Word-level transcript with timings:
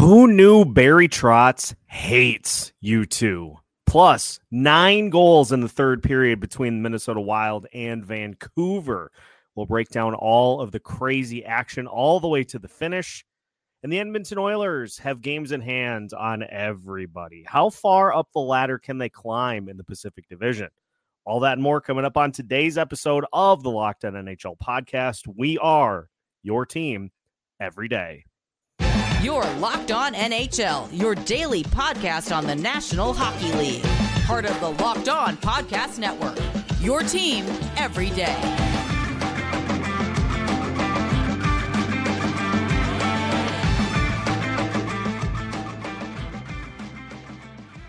Who 0.00 0.28
knew 0.28 0.64
Barry 0.64 1.08
Trotz 1.08 1.74
hates 1.84 2.72
U2? 2.82 3.56
Plus, 3.84 4.40
nine 4.50 5.10
goals 5.10 5.52
in 5.52 5.60
the 5.60 5.68
third 5.68 6.02
period 6.02 6.40
between 6.40 6.80
Minnesota 6.80 7.20
Wild 7.20 7.66
and 7.74 8.02
Vancouver. 8.02 9.12
We'll 9.54 9.66
break 9.66 9.90
down 9.90 10.14
all 10.14 10.62
of 10.62 10.72
the 10.72 10.80
crazy 10.80 11.44
action 11.44 11.86
all 11.86 12.18
the 12.18 12.28
way 12.28 12.44
to 12.44 12.58
the 12.58 12.66
finish. 12.66 13.26
And 13.82 13.92
the 13.92 13.98
Edmonton 13.98 14.38
Oilers 14.38 14.96
have 15.00 15.20
games 15.20 15.52
in 15.52 15.60
hand 15.60 16.14
on 16.14 16.44
everybody. 16.48 17.44
How 17.46 17.68
far 17.68 18.16
up 18.16 18.28
the 18.32 18.40
ladder 18.40 18.78
can 18.78 18.96
they 18.96 19.10
climb 19.10 19.68
in 19.68 19.76
the 19.76 19.84
Pacific 19.84 20.26
Division? 20.30 20.70
All 21.26 21.40
that 21.40 21.52
and 21.52 21.62
more 21.62 21.82
coming 21.82 22.06
up 22.06 22.16
on 22.16 22.32
today's 22.32 22.78
episode 22.78 23.26
of 23.34 23.62
the 23.62 23.70
Locked 23.70 24.06
On 24.06 24.14
NHL 24.14 24.56
podcast. 24.56 25.30
We 25.36 25.58
are 25.58 26.08
your 26.42 26.64
team 26.64 27.10
every 27.60 27.88
day. 27.88 28.24
You're 29.22 29.44
Locked 29.58 29.90
On 29.90 30.14
NHL, 30.14 30.88
your 30.98 31.14
daily 31.14 31.62
podcast 31.62 32.34
on 32.34 32.46
the 32.46 32.54
National 32.54 33.12
Hockey 33.12 33.52
League. 33.52 33.82
Part 34.24 34.46
of 34.46 34.58
the 34.60 34.70
Locked 34.82 35.10
On 35.10 35.36
Podcast 35.36 35.98
Network. 35.98 36.38
Your 36.80 37.02
team 37.02 37.44
every 37.76 38.08
day. 38.08 38.34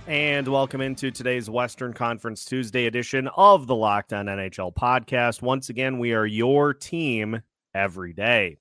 And 0.06 0.50
welcome 0.50 0.82
into 0.82 1.12
today's 1.12 1.50
Western 1.50 1.94
Conference 1.94 2.44
Tuesday 2.44 2.88
edition 2.88 3.30
of 3.38 3.68
the 3.68 3.76
Locked 3.76 4.12
On 4.12 4.26
NHL 4.26 4.74
podcast. 4.74 5.42
Once 5.42 5.70
again, 5.70 5.98
we 5.98 6.12
are 6.12 6.26
your 6.26 6.74
team 6.74 7.42
every 7.74 8.12
day. 8.12 8.58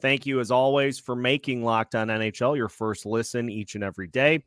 Thank 0.00 0.26
you, 0.26 0.38
as 0.40 0.50
always, 0.50 0.98
for 0.98 1.16
making 1.16 1.64
Locked 1.64 1.94
On 1.94 2.08
NHL 2.08 2.56
your 2.56 2.68
first 2.68 3.04
listen 3.04 3.50
each 3.50 3.74
and 3.74 3.82
every 3.82 4.06
day. 4.06 4.44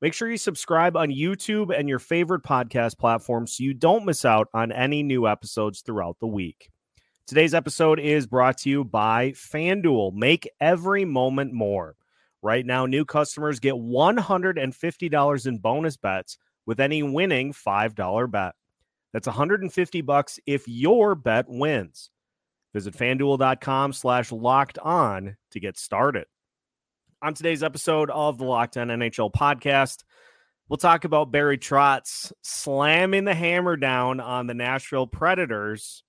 Make 0.00 0.14
sure 0.14 0.30
you 0.30 0.36
subscribe 0.36 0.96
on 0.96 1.10
YouTube 1.10 1.76
and 1.76 1.88
your 1.88 1.98
favorite 1.98 2.42
podcast 2.42 2.98
platform 2.98 3.46
so 3.46 3.62
you 3.62 3.74
don't 3.74 4.04
miss 4.04 4.24
out 4.24 4.48
on 4.54 4.72
any 4.72 5.02
new 5.02 5.26
episodes 5.28 5.80
throughout 5.80 6.18
the 6.20 6.26
week. 6.26 6.70
Today's 7.26 7.54
episode 7.54 8.00
is 8.00 8.26
brought 8.26 8.58
to 8.58 8.70
you 8.70 8.84
by 8.84 9.30
FanDuel. 9.30 10.12
Make 10.12 10.48
every 10.60 11.04
moment 11.04 11.52
more. 11.52 11.94
Right 12.42 12.66
now, 12.66 12.86
new 12.86 13.04
customers 13.04 13.60
get 13.60 13.74
$150 13.74 15.46
in 15.46 15.58
bonus 15.58 15.96
bets 15.96 16.38
with 16.66 16.80
any 16.80 17.02
winning 17.02 17.52
$5 17.52 18.30
bet. 18.30 18.54
That's 19.12 19.26
150 19.26 20.00
bucks 20.00 20.40
if 20.46 20.66
your 20.66 21.14
bet 21.14 21.46
wins. 21.48 22.10
Visit 22.74 22.94
fanduel.com 22.94 23.92
slash 23.92 24.32
locked 24.32 24.78
on 24.78 25.36
to 25.50 25.60
get 25.60 25.78
started. 25.78 26.26
On 27.20 27.34
today's 27.34 27.62
episode 27.62 28.10
of 28.10 28.38
the 28.38 28.44
Locked 28.44 28.76
On 28.76 28.88
NHL 28.88 29.30
podcast, 29.32 30.04
we'll 30.68 30.78
talk 30.78 31.04
about 31.04 31.30
Barry 31.30 31.58
Trotz 31.58 32.32
slamming 32.42 33.24
the 33.24 33.34
hammer 33.34 33.76
down 33.76 34.20
on 34.20 34.46
the 34.46 34.54
Nashville 34.54 35.06
Predators 35.06 36.02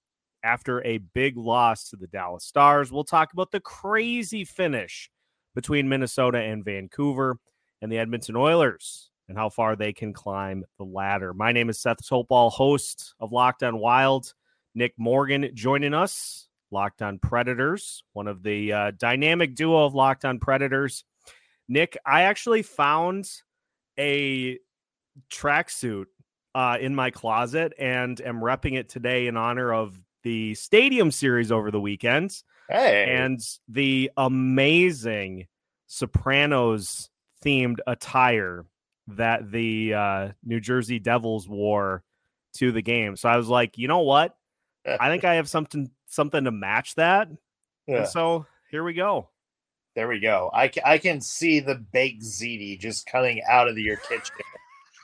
after 0.44 0.84
a 0.84 0.98
big 0.98 1.38
loss 1.38 1.90
to 1.90 1.98
the 1.98 2.08
Dallas 2.08 2.46
Stars. 2.46 2.92
We'll 2.92 3.04
talk 3.04 3.34
about 3.34 3.52
the 3.52 3.60
crazy 3.60 4.44
finish 4.44 5.10
between 5.56 5.90
Minnesota 5.90 6.40
and 6.40 6.66
Vancouver 6.66 7.38
and 7.82 7.92
the 7.92 8.00
Edmonton 8.00 8.36
Oilers 8.36 9.12
and 9.30 9.38
how 9.38 9.50
far 9.50 9.76
they 9.76 9.94
can 9.94 10.14
climb 10.14 10.66
the 10.78 10.86
ladder. 10.86 11.34
My 11.34 11.52
name 11.52 11.70
is 11.70 11.80
Seth 11.80 11.98
Toupal, 12.04 12.52
host 12.52 13.14
of 13.20 13.32
Locked 13.32 13.64
On 13.64 13.78
Wild. 13.78 14.34
Nick 14.76 14.94
Morgan 14.98 15.52
joining 15.54 15.94
us, 15.94 16.48
Locked 16.74 17.02
On 17.02 17.20
Predators, 17.20 18.04
one 18.12 18.28
of 18.28 18.44
the 18.44 18.74
uh, 18.74 18.92
dynamic 18.98 19.56
duo 19.56 19.86
of 19.86 19.94
Locked 19.94 20.26
On 20.26 20.40
Predators. 20.40 21.06
Nick, 21.70 21.98
I 22.06 22.24
actually 22.24 22.64
found 22.64 23.30
a 23.98 24.60
tracksuit 25.32 26.06
uh, 26.56 26.78
in 26.82 26.94
my 26.94 27.12
closet 27.12 27.74
and 27.80 28.20
am 28.22 28.42
repping 28.42 28.78
it 28.78 28.90
today 28.90 29.28
in 29.28 29.38
honor 29.38 29.74
of 29.74 29.96
the 30.24 30.56
Stadium 30.56 31.12
Series 31.12 31.52
over 31.52 31.72
the 31.72 31.80
weekend. 31.80 32.36
Hey. 32.70 33.06
And 33.08 33.40
the 33.68 34.12
amazing 34.18 35.48
Sopranos 35.88 37.10
themed 37.44 37.78
attire 37.86 38.66
that 39.08 39.52
the 39.52 39.94
uh, 39.94 40.30
New 40.44 40.60
Jersey 40.60 41.00
Devils 41.00 41.48
wore 41.48 42.04
to 42.56 42.72
the 42.72 42.82
game. 42.82 43.16
So 43.16 43.30
I 43.30 43.38
was 43.38 43.48
like, 43.48 43.78
you 43.78 43.88
know 43.88 44.00
what? 44.00 44.36
I 45.00 45.10
think 45.10 45.24
I 45.24 45.36
have 45.36 45.50
something 45.50 45.90
something 46.14 46.44
to 46.44 46.52
match 46.52 46.96
that. 46.96 47.30
Yeah. 47.88 47.98
And 47.98 48.08
so 48.08 48.46
here 48.72 48.84
we 48.84 48.94
go. 48.94 49.30
There 49.96 50.08
we 50.08 50.20
go. 50.20 50.50
I, 50.54 50.72
I 50.84 50.98
can 50.98 51.22
see 51.22 51.60
the 51.60 51.76
baked 51.76 52.24
ziti 52.24 52.80
just 52.80 53.06
coming 53.06 53.42
out 53.48 53.68
of 53.68 53.78
your 53.78 53.98
kitchen 53.98 54.36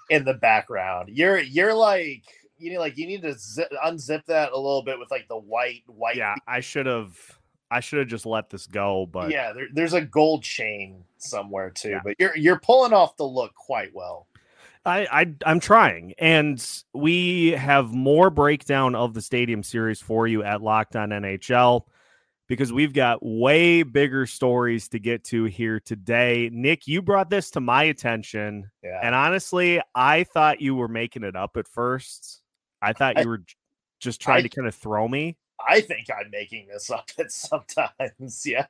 in 0.10 0.26
the 0.26 0.34
background. 0.34 1.10
You're 1.12 1.40
you're 1.40 1.76
like 1.76 2.24
you 2.58 2.72
need 2.72 2.80
like 2.80 2.98
you 2.98 3.06
need 3.06 3.22
to 3.22 3.38
zip, 3.38 3.72
unzip 3.86 4.26
that 4.26 4.52
a 4.52 4.56
little 4.58 4.84
bit 4.84 4.98
with 4.98 5.12
like 5.12 5.28
the 5.28 5.38
white 5.38 5.84
white. 5.88 6.16
Yeah, 6.16 6.36
I 6.48 6.60
should 6.62 6.88
have 6.88 7.16
I 7.70 7.82
should 7.82 8.00
have 8.00 8.08
just 8.08 8.26
let 8.26 8.50
this 8.50 8.66
go, 8.66 9.06
but 9.06 9.30
yeah. 9.30 9.54
There, 9.54 9.68
there's 9.72 9.94
a 9.94 10.02
gold 10.02 10.42
chain 10.42 11.04
somewhere 11.18 11.70
too, 11.70 11.90
Yeah. 11.92 12.02
but 12.04 12.16
you're 12.18 12.36
you're 12.36 12.60
pulling 12.60 12.94
off 12.94 13.16
the 13.18 13.26
look 13.26 13.54
quite 13.54 13.94
well. 13.94 14.26
I, 14.86 15.08
I 15.12 15.34
I'm 15.46 15.60
trying, 15.60 16.14
and 16.18 16.66
we 16.94 17.52
have 17.52 17.92
more 17.94 18.30
breakdown 18.30 18.96
of 18.96 19.14
the 19.14 19.22
Stadium 19.22 19.62
Series 19.62 20.00
for 20.02 20.26
you 20.28 20.42
at 20.44 20.62
Locked 20.62 20.96
On 20.96 21.10
NHL 21.10 21.82
because 22.48 22.72
we've 22.74 22.94
got 22.94 23.20
way 23.22 23.84
bigger 23.84 24.26
stories 24.26 24.88
to 24.90 25.00
get 25.00 25.24
to 25.26 25.44
here 25.46 25.80
today. 25.80 26.50
Nick, 26.52 26.88
you 26.88 27.02
brought 27.02 27.30
this 27.30 27.52
to 27.52 27.60
my 27.60 27.84
attention, 27.84 28.72
Yeah. 28.84 29.00
and 29.04 29.14
honestly, 29.14 29.82
I 29.94 30.24
thought 30.24 30.62
you 30.62 30.76
were 30.76 30.88
making 30.88 31.24
it 31.24 31.36
up 31.36 31.58
at 31.58 31.68
first. 31.68 32.42
I 32.82 32.94
thought 32.94 33.18
I- 33.18 33.22
you 33.24 33.28
were 33.30 33.44
just 34.00 34.22
trying 34.22 34.40
I- 34.40 34.42
to 34.44 34.50
kind 34.50 34.68
of 34.68 34.74
throw 34.76 35.08
me. 35.08 35.38
I 35.68 35.82
think 35.82 36.08
I'm 36.10 36.32
making 36.32 36.68
this 36.72 36.90
up 36.90 37.10
at 37.20 37.32
sometimes. 37.34 38.46
Yeah. 38.46 38.66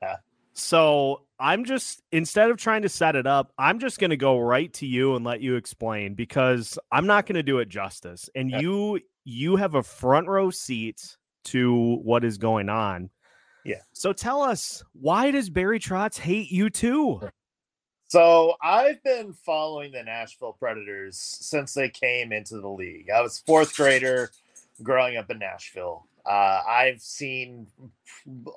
So 0.60 1.22
I'm 1.40 1.66
just 1.66 2.02
instead 2.12 2.52
of 2.52 2.58
trying 2.58 2.82
to 2.84 2.90
set 2.90 3.16
it 3.16 3.26
up, 3.26 3.54
I'm 3.58 3.80
just 3.80 4.00
going 4.00 4.10
to 4.10 4.18
go 4.18 4.40
right 4.40 4.72
to 4.74 4.86
you 4.86 5.16
and 5.16 5.26
let 5.26 5.42
you 5.42 5.56
explain 5.56 6.14
because 6.14 6.78
I'm 6.92 7.08
not 7.08 7.26
going 7.26 7.36
to 7.36 7.44
do 7.44 7.60
it 7.60 7.70
justice. 7.70 8.30
And 8.36 8.50
Yeah. 8.52 8.60
you 8.60 9.00
you 9.26 9.56
have 9.56 9.76
a 9.76 9.84
front 9.84 10.28
row 10.28 10.50
seat 10.50 11.18
to 11.46 11.96
what 12.04 12.24
is 12.24 12.38
going 12.38 12.70
on. 12.70 13.10
Yeah. 13.64 13.82
So 13.94 14.14
tell 14.14 14.42
us 14.42 14.84
why 14.94 15.32
does 15.32 15.50
Barry 15.50 15.80
Trotz 15.80 16.18
hate 16.18 16.52
U2? 16.52 17.30
So 18.08 18.56
I've 18.62 19.04
been 19.04 19.34
following 19.34 19.92
the 19.92 20.04
Nashville 20.04 20.54
Predators 20.54 21.18
since 21.18 21.74
they 21.74 21.90
came 21.90 22.32
into 22.32 22.60
the 22.60 22.68
league. 22.70 23.10
I 23.12 23.22
was 23.22 23.40
fourth 23.46 23.76
grader 23.76 24.32
growing 24.82 25.16
up 25.18 25.30
in 25.30 25.38
Nashville. 25.40 26.08
Uh, 26.30 26.62
I've 26.68 27.02
seen 27.02 27.66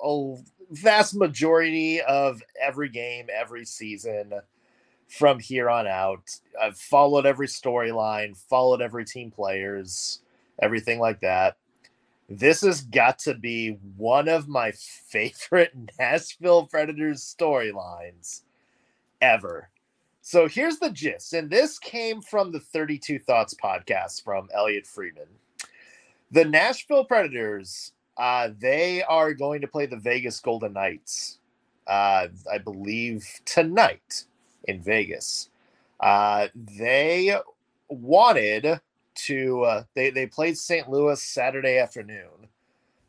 a 0.03 0.35
vast 0.69 1.15
majority 1.15 2.01
of 2.01 2.43
every 2.61 2.87
game, 2.87 3.27
every 3.33 3.65
season 3.65 4.33
from 5.07 5.39
here 5.39 5.71
on 5.71 5.87
out. 5.87 6.39
I've 6.61 6.77
followed 6.77 7.25
every 7.25 7.47
storyline, 7.47 8.37
followed 8.37 8.81
every 8.81 9.05
team 9.05 9.31
players, 9.31 10.21
everything 10.61 10.99
like 10.99 11.19
that. 11.21 11.57
This 12.29 12.61
has 12.61 12.81
got 12.81 13.17
to 13.19 13.33
be 13.33 13.79
one 13.97 14.27
of 14.27 14.47
my 14.47 14.71
favorite 15.07 15.73
Nashville 15.99 16.67
Predators 16.67 17.23
storylines 17.23 18.41
ever. 19.19 19.69
So 20.21 20.47
here's 20.47 20.77
the 20.77 20.91
gist, 20.91 21.33
and 21.33 21.49
this 21.49 21.79
came 21.79 22.21
from 22.21 22.51
the 22.51 22.59
32 22.59 23.19
Thoughts 23.19 23.55
podcast 23.55 24.23
from 24.23 24.47
Elliotte 24.53 24.87
Friedman. 24.87 25.27
The 26.33 26.45
Nashville 26.45 27.05
Predators, 27.05 27.91
uh, 28.17 28.49
they 28.59 29.03
are 29.03 29.35
going 29.35 29.61
to 29.61 29.67
play 29.67 29.85
the 29.85 29.97
Vegas 29.97 30.39
Golden 30.39 30.73
Knights, 30.73 31.37
uh, 31.85 32.25
I 32.51 32.57
believe, 32.57 33.23
tonight 33.45 34.23
in 34.63 34.81
Vegas. 34.81 35.51
Uh, 35.99 36.47
they 36.55 37.37
wanted 37.87 38.81
to, 39.13 39.61
uh, 39.61 39.83
they, 39.93 40.09
they 40.09 40.25
played 40.25 40.57
St. 40.57 40.89
Louis 40.89 41.21
Saturday 41.21 41.77
afternoon. 41.77 42.47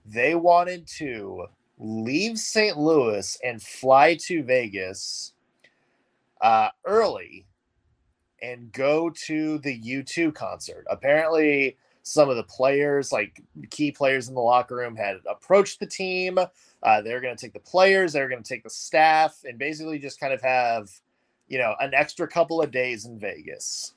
They 0.05 0.35
wanted 0.35 0.87
to 0.99 1.47
leave 1.79 2.39
St. 2.39 2.77
Louis 2.77 3.39
and 3.43 3.63
fly 3.63 4.19
to 4.27 4.43
Vegas 4.43 5.33
uh, 6.43 6.69
early 6.85 7.47
and 8.43 8.71
go 8.71 9.09
to 9.09 9.57
the 9.61 9.81
U2 9.81 10.35
concert. 10.35 10.85
Apparently, 10.91 11.79
some 12.05 12.29
of 12.29 12.37
the 12.37 12.45
players, 12.45 13.11
like 13.13 13.43
key 13.71 13.91
players 13.91 14.29
in 14.29 14.35
the 14.35 14.41
locker 14.41 14.77
room, 14.77 14.95
had 14.95 15.17
approached 15.29 15.81
the 15.81 15.87
team. 15.87 16.39
Uh, 16.39 17.01
they're 17.01 17.21
going 17.23 17.35
to 17.35 17.41
take 17.41 17.55
the 17.55 17.61
players, 17.61 18.13
they're 18.13 18.29
going 18.29 18.43
to 18.43 18.49
take 18.49 18.63
the 18.63 18.71
staff, 18.71 19.43
and 19.45 19.59
basically 19.59 19.99
just 19.99 20.21
kind 20.21 20.33
of 20.35 20.43
have, 20.43 20.91
you 21.49 21.59
know, 21.59 21.75
an 21.81 21.95
extra 21.95 22.29
couple 22.29 22.61
of 22.61 22.71
days 22.71 23.07
in 23.07 23.19
Vegas. 23.19 23.95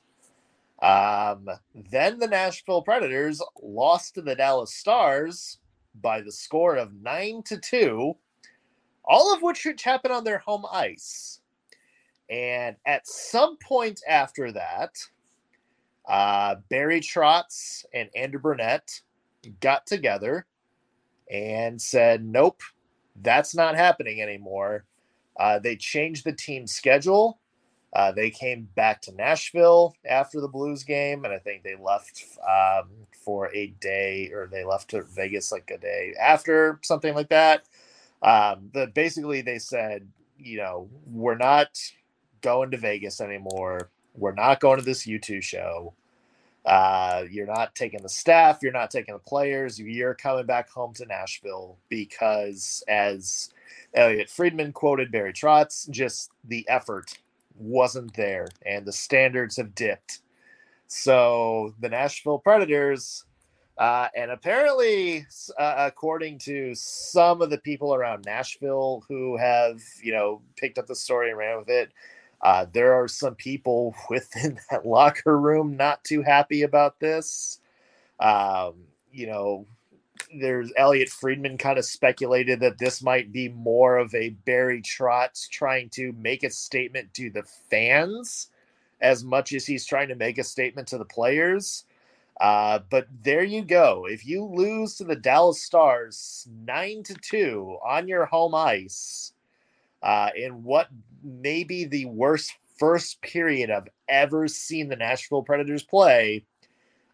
Um, 0.80 1.48
then 1.74 2.18
the 2.18 2.28
Nashville 2.28 2.82
Predators 2.82 3.42
lost 3.62 4.14
to 4.14 4.22
the 4.22 4.34
Dallas 4.34 4.74
Stars 4.74 5.58
by 6.00 6.22
the 6.22 6.32
score 6.32 6.76
of 6.76 6.94
nine 6.94 7.42
to 7.42 7.58
two, 7.58 8.16
all 9.04 9.34
of 9.34 9.42
which 9.42 9.66
happened 9.82 10.14
on 10.14 10.24
their 10.24 10.38
home 10.38 10.64
ice. 10.72 11.40
and 12.30 12.76
at 12.86 13.06
some 13.06 13.56
point 13.58 14.00
after 14.08 14.52
that, 14.52 14.96
uh, 16.08 16.56
Barry 16.68 17.00
Trotz 17.00 17.84
and 17.92 18.08
Andrew 18.16 18.40
Brunette 18.40 19.00
got 19.60 19.86
together 19.86 20.46
and 21.30 21.80
said, 21.80 22.24
"Nope, 22.24 22.62
that's 23.20 23.54
not 23.54 23.76
happening 23.76 24.22
anymore." 24.22 24.84
Uh, 25.38 25.58
they 25.58 25.76
changed 25.76 26.24
the 26.24 26.32
team 26.32 26.66
schedule. 26.66 27.38
Uh, 27.92 28.12
they 28.12 28.30
came 28.30 28.68
back 28.74 29.00
to 29.02 29.14
Nashville 29.14 29.94
after 30.08 30.40
the 30.40 30.48
Blues 30.48 30.84
game, 30.84 31.24
and 31.24 31.32
I 31.32 31.38
think 31.38 31.62
they 31.62 31.76
left 31.76 32.22
um, 32.46 32.90
for 33.24 33.54
a 33.54 33.68
day, 33.80 34.30
or 34.32 34.46
they 34.46 34.64
left 34.64 34.90
to 34.90 35.02
Vegas 35.02 35.52
like 35.52 35.70
a 35.74 35.78
day 35.78 36.14
after, 36.20 36.80
something 36.82 37.14
like 37.14 37.30
that. 37.30 37.64
Um, 38.22 38.70
the 38.74 38.88
basically 38.88 39.42
they 39.42 39.58
said, 39.58 40.06
you 40.38 40.58
know, 40.58 40.88
we're 41.06 41.36
not 41.36 41.78
going 42.40 42.70
to 42.72 42.76
Vegas 42.76 43.20
anymore. 43.20 43.90
We're 44.14 44.34
not 44.34 44.60
going 44.60 44.78
to 44.78 44.84
this 44.84 45.06
U2 45.06 45.42
show. 45.42 45.94
Uh, 46.68 47.24
you're 47.30 47.46
not 47.46 47.74
taking 47.74 48.02
the 48.02 48.08
staff, 48.10 48.58
you're 48.62 48.70
not 48.72 48.90
taking 48.90 49.14
the 49.14 49.20
players, 49.20 49.80
you're 49.80 50.14
coming 50.14 50.44
back 50.44 50.68
home 50.68 50.92
to 50.92 51.06
Nashville 51.06 51.78
because, 51.88 52.84
as 52.88 53.48
Elliotte 53.94 54.28
Friedman 54.28 54.72
quoted 54.74 55.10
Barry 55.10 55.32
Trotz, 55.32 55.88
just 55.88 56.30
the 56.44 56.68
effort 56.68 57.16
wasn't 57.56 58.12
there 58.12 58.48
and 58.66 58.84
the 58.84 58.92
standards 58.92 59.56
have 59.56 59.74
dipped. 59.74 60.20
So 60.88 61.74
the 61.80 61.88
Nashville 61.88 62.38
Predators, 62.38 63.24
uh, 63.78 64.08
and 64.14 64.30
apparently, 64.30 65.26
uh, 65.58 65.74
according 65.78 66.38
to 66.40 66.74
some 66.74 67.40
of 67.40 67.48
the 67.48 67.58
people 67.58 67.94
around 67.94 68.26
Nashville 68.26 69.04
who 69.08 69.38
have, 69.38 69.80
you 70.02 70.12
know, 70.12 70.42
picked 70.56 70.76
up 70.76 70.86
the 70.86 70.94
story 70.94 71.30
and 71.30 71.38
ran 71.38 71.58
with 71.58 71.70
it, 71.70 71.92
uh, 72.40 72.66
there 72.72 72.94
are 72.94 73.08
some 73.08 73.34
people 73.34 73.94
within 74.10 74.58
that 74.70 74.86
locker 74.86 75.38
room 75.38 75.76
not 75.76 76.04
too 76.04 76.22
happy 76.22 76.62
about 76.62 77.00
this. 77.00 77.60
Um, 78.20 78.74
you 79.12 79.26
know, 79.26 79.66
there's 80.34 80.72
Elliotte 80.76 81.08
Friedman 81.08 81.58
kind 81.58 81.78
of 81.78 81.84
speculated 81.84 82.60
that 82.60 82.78
this 82.78 83.02
might 83.02 83.32
be 83.32 83.48
more 83.48 83.96
of 83.96 84.14
a 84.14 84.30
Barry 84.30 84.82
Trotz 84.82 85.48
trying 85.48 85.88
to 85.90 86.12
make 86.12 86.42
a 86.42 86.50
statement 86.50 87.14
to 87.14 87.30
the 87.30 87.44
fans 87.70 88.48
as 89.00 89.24
much 89.24 89.52
as 89.52 89.66
he's 89.66 89.86
trying 89.86 90.08
to 90.08 90.16
make 90.16 90.38
a 90.38 90.44
statement 90.44 90.88
to 90.88 90.98
the 90.98 91.04
players. 91.04 91.84
Uh, 92.40 92.80
but 92.90 93.06
there 93.22 93.42
you 93.42 93.64
go. 93.64 94.06
If 94.08 94.26
you 94.26 94.44
lose 94.44 94.94
to 94.96 95.04
the 95.04 95.16
Dallas 95.16 95.62
Stars 95.62 96.46
nine 96.64 97.02
to 97.04 97.14
two 97.14 97.78
on 97.84 98.06
your 98.06 98.26
home 98.26 98.54
ice, 98.54 99.32
uh, 100.02 100.30
in 100.36 100.62
what 100.62 100.88
may 101.22 101.64
be 101.64 101.84
the 101.84 102.06
worst 102.06 102.52
first 102.78 103.20
period 103.22 103.70
I've 103.70 103.88
ever 104.08 104.48
seen 104.48 104.88
the 104.88 104.96
Nashville 104.96 105.42
Predators 105.42 105.82
play, 105.82 106.44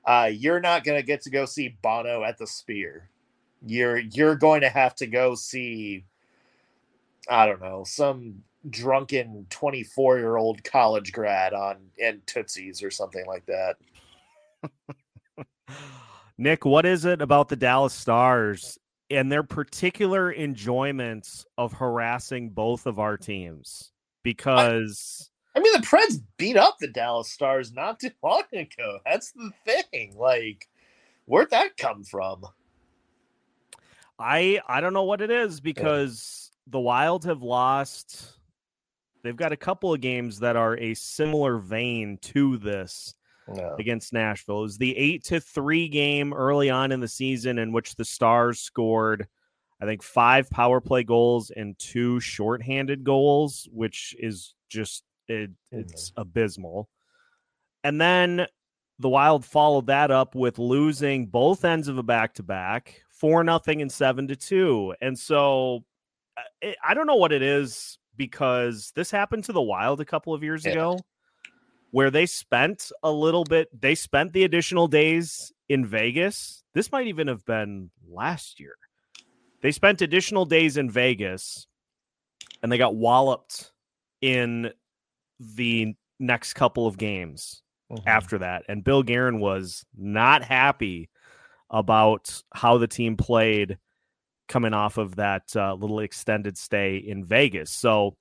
uh, 0.05 0.31
you're 0.33 0.61
not 0.61 0.85
going 0.85 0.99
to 0.99 1.07
get 1.07 1.23
to 1.23 1.31
go 1.31 1.47
see 1.47 1.77
Bono 1.83 2.23
at 2.23 2.39
the 2.39 2.47
Sphere. 2.47 3.09
You're 3.67 3.99
you're 3.99 4.37
going 4.37 4.61
to 4.61 4.69
have 4.69 4.95
to 4.97 5.07
go 5.07 5.35
see, 5.35 6.05
I 7.29 7.47
don't 7.47 7.63
know, 7.63 7.85
some 7.87 8.43
drunken 8.69 9.47
24 9.51 10.19
year 10.19 10.37
old 10.37 10.63
college 10.65 11.13
grad 11.13 11.53
on 11.55 11.77
and 12.03 12.27
Tootsies 12.27 12.83
or 12.83 12.91
something 12.91 13.25
like 13.27 13.47
that. 13.47 13.77
Nick, 16.39 16.65
what 16.65 16.85
is 16.85 17.05
it 17.05 17.23
about 17.23 17.49
the 17.49 17.57
Dallas 17.57 17.95
Stars 17.95 18.79
and 19.11 19.31
their 19.31 19.43
particular 19.43 20.33
enjoyments 20.33 21.45
of 21.59 21.73
harassing 21.73 22.51
both 22.51 22.87
of 22.87 22.99
our 22.99 23.17
teams? 23.17 23.93
Because 24.23 25.31
I, 25.55 25.59
I 25.59 25.63
mean, 25.63 25.73
the 25.73 25.87
Preds 25.87 26.21
beat 26.37 26.57
up 26.57 26.79
the 26.79 26.89
Dallas 26.89 27.31
Stars 27.31 27.73
not 27.73 28.01
too 28.01 28.11
long 28.23 28.45
ago. 28.53 28.99
That's 29.05 29.33
the 29.33 29.51
thing. 29.65 30.15
Like, 30.17 30.69
where'd 31.27 31.51
that 31.51 31.77
come 31.77 32.05
from? 32.05 32.45
I 34.19 34.61
I 34.67 34.81
don't 34.81 34.93
know 34.93 35.05
what 35.05 35.21
it 35.21 35.31
is 35.31 35.61
because 35.61 36.51
yeah. 36.53 36.73
the 36.73 36.81
Wild 36.81 37.25
have 37.25 37.43
lost. 37.43 38.39
They've 39.23 39.37
got 39.37 39.53
a 39.53 39.57
couple 39.57 39.93
of 39.93 40.01
games 40.01 40.39
that 40.41 40.55
are 40.55 40.77
a 40.77 40.95
similar 40.95 41.57
vein 41.59 42.19
to 42.23 42.59
this 42.59 43.15
no. 43.49 43.77
against 43.79 44.13
Nashville. 44.13 44.61
It 44.61 44.63
was 44.63 44.79
the 44.79 44.97
eight 44.97 45.25
to 45.25 45.41
three 45.41 45.89
game 45.89 46.33
early 46.33 46.71
on 46.71 46.93
in 46.93 47.01
the 47.01 47.09
season 47.09 47.59
in 47.59 47.73
which 47.73 47.97
the 47.97 48.05
Stars 48.05 48.61
scored, 48.61 49.27
I 49.81 49.87
think, 49.87 50.03
five 50.03 50.51
power 50.51 50.81
play 50.81 51.05
goals 51.05 51.51
and 51.51 51.79
two 51.79 52.21
shorthanded 52.21 53.05
goals, 53.05 53.69
which 53.73 54.15
is 54.19 54.55
just 54.69 55.05
it, 55.29 55.51
it's 55.71 56.11
mm-hmm. 56.11 56.21
abysmal. 56.23 56.89
And 57.83 58.01
then 58.01 58.47
the 58.99 59.09
Wild 59.09 59.45
followed 59.45 59.87
that 59.87 60.11
up 60.11 60.35
with 60.35 60.59
losing 60.59 61.27
both 61.27 61.65
ends 61.65 61.89
of 61.89 61.99
a 61.99 62.03
back 62.03 62.35
to 62.35 62.43
back, 62.43 63.03
four 63.11 63.45
nothing 63.45 63.83
and 63.83 63.91
seven 63.91 64.29
to 64.29 64.37
two. 64.37 64.95
And 65.01 65.19
so 65.19 65.85
I 66.83 66.95
don't 66.95 67.07
know 67.07 67.17
what 67.17 67.33
it 67.33 67.43
is 67.43 67.99
because 68.17 68.93
this 68.95 69.11
happened 69.11 69.45
to 69.45 69.53
the 69.53 69.61
Wild 69.61 70.01
a 70.01 70.05
couple 70.05 70.33
of 70.33 70.43
years 70.43 70.65
yeah. 70.65 70.73
ago 70.73 70.99
where 71.95 72.11
they 72.11 72.27
spent 72.27 72.91
a 73.05 73.13
little 73.13 73.45
bit, 73.45 73.69
they 73.81 73.95
spent 73.95 74.33
the 74.33 74.43
additional 74.43 74.89
days 74.89 75.53
in 75.69 75.87
Vegas. 75.87 76.65
This 76.75 76.91
might 76.91 77.07
even 77.07 77.29
have 77.29 77.45
been 77.45 77.89
last 78.11 78.59
year. 78.59 78.75
They 79.63 79.71
spent 79.71 80.03
additional 80.03 80.45
days 80.45 80.77
in 80.77 80.91
Vegas 80.91 81.69
and 82.65 82.73
they 82.73 82.79
got 82.79 82.97
walloped 82.97 83.71
in 84.21 84.73
the 85.39 85.95
next 86.19 86.55
couple 86.55 86.89
of 86.89 86.99
games 86.99 87.63
mm-hmm. 87.93 88.09
after 88.09 88.39
that. 88.39 88.65
And 88.69 88.83
Bill 88.83 89.05
Guerin 89.05 89.39
was 89.39 89.87
not 89.97 90.43
happy 90.43 91.11
about 91.71 92.43
how 92.53 92.77
the 92.77 92.89
team 92.89 93.17
played 93.17 93.79
coming 94.49 94.75
off 94.75 94.99
of 94.99 95.15
that 95.15 95.45
uh, 95.55 95.75
little 95.75 96.01
extended 96.01 96.59
stay 96.59 96.97
in 96.97 97.25
Vegas. 97.25 97.71
So 97.71 98.17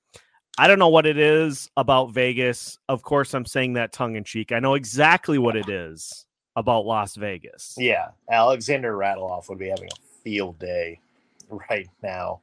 I 0.58 0.68
don't 0.68 0.80
know 0.80 0.90
what 0.90 1.06
it 1.06 1.18
is 1.18 1.70
about 1.78 2.12
Vegas. 2.12 2.78
Of 2.88 3.02
course, 3.02 3.34
I'm 3.34 3.46
saying 3.46 3.74
that 3.74 3.92
tongue 3.92 4.16
in 4.16 4.24
cheek. 4.24 4.52
I 4.52 4.60
know 4.60 4.76
exactly 4.76 5.40
what 5.40 5.56
it 5.56 5.68
is 5.68 6.26
about 6.56 6.86
Las 6.86 7.16
Vegas. 7.16 7.74
Yeah, 7.78 8.10
Alexander 8.30 8.94
Radulov 8.96 9.50
would 9.50 9.58
be 9.58 9.70
having 9.70 9.90
a 9.92 10.24
field 10.24 10.60
day 10.60 11.00
right 11.70 11.90
now. 12.04 12.42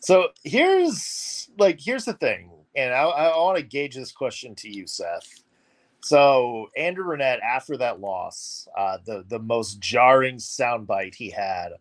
So 0.00 0.28
here's 0.44 1.50
like 1.58 1.78
here's 1.78 2.06
the 2.06 2.14
thing, 2.14 2.50
and 2.74 2.94
I, 2.94 3.02
I 3.02 3.36
want 3.36 3.58
to 3.58 3.62
gauge 3.62 3.94
this 3.94 4.12
question 4.12 4.54
to 4.56 4.68
you, 4.74 4.86
Seth. 4.86 5.42
So 6.02 6.70
Andrew 6.78 7.04
Brunette, 7.04 7.40
after 7.40 7.76
that 7.76 8.00
loss, 8.00 8.66
uh, 8.76 8.98
the 9.04 9.24
the 9.28 9.38
most 9.38 9.80
jarring 9.80 10.36
soundbite 10.36 11.14
he 11.14 11.28
had 11.28 11.72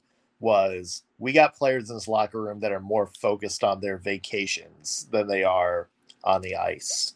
was 0.42 1.04
we 1.20 1.34
got 1.34 1.56
players 1.56 1.90
in 1.90 1.96
this 1.98 2.08
locker 2.08 2.42
room 2.42 2.62
that 2.62 2.72
are 2.72 2.80
more 2.80 3.08
focused 3.08 3.64
on 3.64 3.82
their 3.82 3.98
vacations 3.98 5.08
than 5.12 5.28
they 5.28 5.44
are 5.44 5.90
on 6.24 6.42
the 6.42 6.56
ice. 6.56 7.14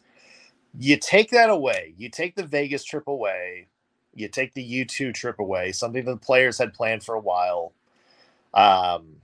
You 0.78 0.96
take 0.98 1.30
that 1.30 1.50
away. 1.50 1.94
You 1.96 2.10
take 2.10 2.36
the 2.36 2.44
Vegas 2.46 2.84
trip 2.84 3.08
away. 3.08 3.68
You 4.14 4.28
take 4.28 4.54
the 4.54 4.84
U2 4.84 5.14
trip 5.14 5.40
away, 5.40 5.72
something 5.72 6.04
the 6.04 6.16
players 6.16 6.58
had 6.58 6.74
planned 6.74 7.02
for 7.02 7.16
a 7.16 7.20
while. 7.20 7.72
Um, 8.52 9.16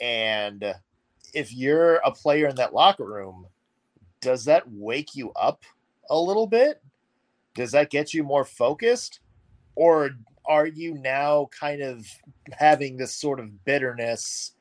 and 0.00 0.74
if 1.34 1.52
you're 1.52 1.96
a 1.96 2.12
player 2.12 2.48
in 2.48 2.56
that 2.56 2.74
locker 2.74 3.04
room, 3.04 3.46
does 4.20 4.44
that 4.44 4.70
wake 4.70 5.14
you 5.16 5.32
up 5.32 5.64
a 6.08 6.18
little 6.18 6.46
bit? 6.46 6.82
Does 7.54 7.72
that 7.72 7.90
get 7.90 8.14
you 8.14 8.22
more 8.22 8.44
focused? 8.44 9.20
Or 9.74 10.10
are 10.50 10.66
you 10.66 10.94
now 10.94 11.48
kind 11.58 11.80
of 11.80 12.04
having 12.50 12.96
this 12.96 13.14
sort 13.14 13.38
of 13.38 13.64
bitterness 13.64 14.52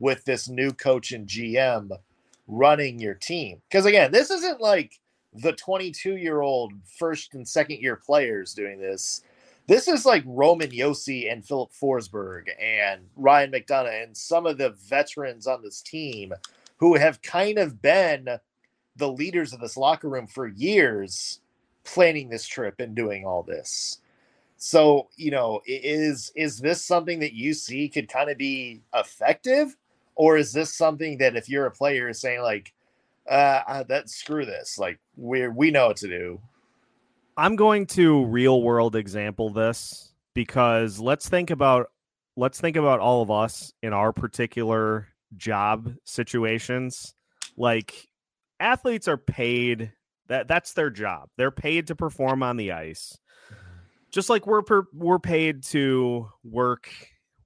with 0.00 0.24
this 0.24 0.48
new 0.48 0.72
coach 0.72 1.12
and 1.12 1.28
GM 1.28 1.90
running 2.48 2.98
your 2.98 3.14
team? 3.14 3.62
Because 3.70 3.86
again, 3.86 4.10
this 4.10 4.28
isn't 4.28 4.60
like 4.60 4.98
the 5.32 5.52
22 5.52 6.16
year 6.16 6.40
old 6.40 6.72
first 6.98 7.34
and 7.34 7.46
second 7.46 7.80
year 7.80 7.94
players 7.94 8.54
doing 8.54 8.80
this. 8.80 9.22
This 9.68 9.86
is 9.86 10.04
like 10.04 10.24
Roman 10.26 10.70
Josi 10.70 11.30
and 11.30 11.46
Filip 11.46 11.70
Forsberg 11.70 12.48
and 12.60 13.02
Ryan 13.14 13.52
McDonagh 13.52 14.02
and 14.02 14.16
some 14.16 14.46
of 14.46 14.58
the 14.58 14.70
veterans 14.70 15.46
on 15.46 15.62
this 15.62 15.80
team 15.80 16.32
who 16.78 16.94
have 16.94 17.22
kind 17.22 17.58
of 17.58 17.80
been 17.80 18.28
the 18.96 19.12
leaders 19.12 19.52
of 19.52 19.60
this 19.60 19.76
locker 19.76 20.08
room 20.08 20.26
for 20.26 20.48
years 20.48 21.40
planning 21.84 22.30
this 22.30 22.48
trip 22.48 22.80
and 22.80 22.96
doing 22.96 23.24
all 23.24 23.44
this. 23.44 24.00
So, 24.58 25.08
you 25.16 25.30
know, 25.30 25.60
is 25.66 26.32
is 26.34 26.58
this 26.58 26.84
something 26.84 27.20
that 27.20 27.34
you 27.34 27.52
see 27.54 27.88
could 27.88 28.08
kind 28.08 28.30
of 28.30 28.38
be 28.38 28.82
effective, 28.94 29.76
or 30.14 30.36
is 30.36 30.52
this 30.52 30.74
something 30.74 31.18
that 31.18 31.36
if 31.36 31.48
you're 31.48 31.66
a 31.66 31.70
player 31.70 32.12
saying 32.12 32.40
like, 32.40 32.72
uh, 33.28 33.60
uh, 33.66 33.82
that 33.84 34.08
screw 34.08 34.46
this, 34.46 34.78
like 34.78 34.98
we 35.16 35.46
we 35.48 35.70
know 35.70 35.88
what 35.88 35.96
to 35.98 36.08
do. 36.08 36.40
I'm 37.36 37.56
going 37.56 37.86
to 37.88 38.24
real 38.24 38.62
world 38.62 38.96
example 38.96 39.50
this 39.50 40.14
because 40.32 40.98
let's 40.98 41.28
think 41.28 41.50
about 41.50 41.90
let's 42.36 42.60
think 42.60 42.76
about 42.76 43.00
all 43.00 43.22
of 43.22 43.30
us 43.30 43.72
in 43.82 43.92
our 43.92 44.12
particular 44.12 45.08
job 45.36 45.92
situations. 46.04 47.14
Like 47.58 48.08
athletes 48.58 49.06
are 49.08 49.18
paid 49.18 49.92
that 50.28 50.48
that's 50.48 50.72
their 50.72 50.90
job. 50.90 51.28
They're 51.36 51.50
paid 51.50 51.88
to 51.88 51.96
perform 51.96 52.42
on 52.42 52.56
the 52.56 52.72
ice. 52.72 53.18
Just 54.16 54.30
like 54.30 54.46
we're 54.46 54.62
per, 54.62 54.84
we're 54.94 55.18
paid 55.18 55.62
to 55.64 56.26
work 56.42 56.88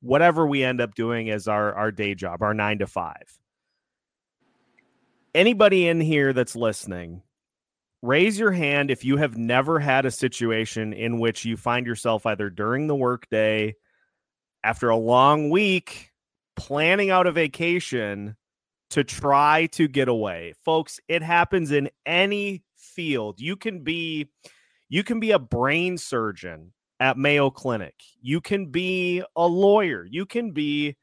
whatever 0.02 0.46
we 0.46 0.62
end 0.62 0.80
up 0.80 0.94
doing 0.94 1.28
as 1.28 1.48
our 1.48 1.74
our 1.74 1.90
day 1.90 2.14
job, 2.14 2.42
our 2.42 2.54
9 2.54 2.78
to 2.78 2.86
5. 2.86 3.16
Anybody 5.34 5.88
in 5.88 6.00
here 6.00 6.32
that's 6.32 6.54
listening, 6.54 7.22
raise 8.02 8.38
your 8.38 8.52
hand 8.52 8.88
if 8.88 9.04
you 9.04 9.16
have 9.16 9.36
never 9.36 9.80
had 9.80 10.06
a 10.06 10.12
situation 10.12 10.92
in 10.92 11.18
which 11.18 11.44
you 11.44 11.56
find 11.56 11.86
yourself 11.86 12.24
either 12.24 12.48
during 12.48 12.86
the 12.86 12.94
workday 12.94 13.74
after 14.62 14.90
a 14.90 14.96
long 14.96 15.50
week 15.50 16.12
planning 16.54 17.10
out 17.10 17.26
a 17.26 17.32
vacation 17.32 18.36
to 18.90 19.02
try 19.02 19.66
to 19.72 19.88
get 19.88 20.06
away. 20.06 20.54
Folks, 20.64 21.00
it 21.08 21.24
happens 21.24 21.72
in 21.72 21.90
any 22.06 22.62
field. 22.76 23.40
You 23.40 23.56
can 23.56 23.80
be 23.80 24.28
you 24.90 25.02
can 25.04 25.20
be 25.20 25.30
a 25.30 25.38
brain 25.38 25.96
surgeon 25.96 26.72
at 26.98 27.16
Mayo 27.16 27.48
Clinic. 27.48 27.94
You 28.20 28.42
can 28.42 28.66
be 28.66 29.22
a 29.34 29.46
lawyer. 29.46 30.04
You 30.04 30.26
can 30.26 30.50
be 30.50 30.96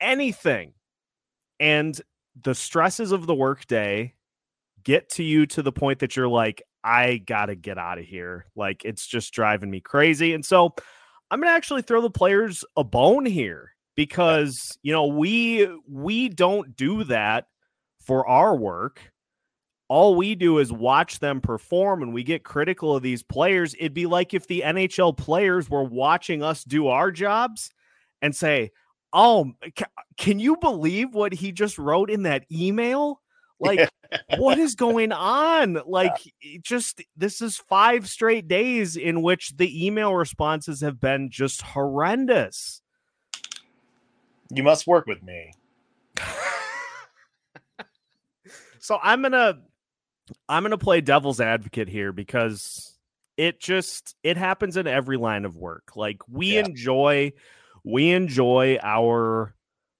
anything. 0.00 0.72
And 1.60 2.00
the 2.42 2.54
stresses 2.54 3.12
of 3.12 3.26
the 3.26 3.34
workday 3.34 4.14
get 4.82 5.10
to 5.10 5.22
you 5.22 5.46
to 5.46 5.62
the 5.62 5.72
point 5.72 5.98
that 5.98 6.16
you're 6.16 6.28
like, 6.28 6.62
I 6.82 7.18
got 7.18 7.46
to 7.46 7.54
get 7.54 7.76
out 7.76 7.98
of 7.98 8.04
here. 8.04 8.46
Like 8.56 8.84
it's 8.84 9.06
just 9.06 9.34
driving 9.34 9.70
me 9.70 9.80
crazy. 9.80 10.32
And 10.32 10.44
so 10.44 10.74
I'm 11.30 11.40
going 11.40 11.50
to 11.50 11.56
actually 11.56 11.82
throw 11.82 12.00
the 12.00 12.10
players 12.10 12.64
a 12.76 12.84
bone 12.84 13.26
here 13.26 13.74
because, 13.96 14.78
you 14.82 14.92
know, 14.92 15.06
we 15.06 15.68
we 15.88 16.28
don't 16.28 16.76
do 16.76 17.04
that 17.04 17.46
for 18.00 18.26
our 18.26 18.56
work. 18.56 19.11
All 19.92 20.14
we 20.14 20.34
do 20.34 20.56
is 20.56 20.72
watch 20.72 21.18
them 21.18 21.42
perform 21.42 22.02
and 22.02 22.14
we 22.14 22.22
get 22.22 22.44
critical 22.44 22.96
of 22.96 23.02
these 23.02 23.22
players. 23.22 23.74
It'd 23.74 23.92
be 23.92 24.06
like 24.06 24.32
if 24.32 24.46
the 24.46 24.62
NHL 24.64 25.14
players 25.14 25.68
were 25.68 25.84
watching 25.84 26.42
us 26.42 26.64
do 26.64 26.86
our 26.88 27.10
jobs 27.10 27.68
and 28.22 28.34
say, 28.34 28.70
"Oh, 29.12 29.52
can 30.16 30.38
you 30.38 30.56
believe 30.56 31.12
what 31.12 31.34
he 31.34 31.52
just 31.52 31.76
wrote 31.76 32.08
in 32.08 32.22
that 32.22 32.46
email?" 32.50 33.20
Like, 33.60 33.86
what 34.38 34.58
is 34.58 34.76
going 34.76 35.12
on? 35.12 35.82
Like, 35.84 36.16
just 36.62 37.02
this 37.14 37.42
is 37.42 37.58
five 37.58 38.08
straight 38.08 38.48
days 38.48 38.96
in 38.96 39.20
which 39.20 39.58
the 39.58 39.86
email 39.86 40.14
responses 40.14 40.80
have 40.80 41.00
been 41.00 41.28
just 41.28 41.60
horrendous. 41.60 42.80
You 44.48 44.62
must 44.62 44.86
work 44.86 45.06
with 45.06 45.22
me. 45.22 45.52
so 48.78 48.98
I'm 49.02 49.20
gonna 49.20 49.58
I'm 50.48 50.62
gonna 50.62 50.78
play 50.78 51.00
devil's 51.00 51.40
advocate 51.40 51.88
here 51.88 52.12
because 52.12 52.96
it 53.36 53.60
just 53.60 54.16
it 54.22 54.36
happens 54.36 54.76
in 54.76 54.86
every 54.86 55.16
line 55.16 55.44
of 55.44 55.56
work. 55.56 55.96
Like 55.96 56.18
we 56.28 56.54
yeah. 56.54 56.64
enjoy 56.64 57.32
we 57.84 58.10
enjoy 58.10 58.78
our 58.82 59.54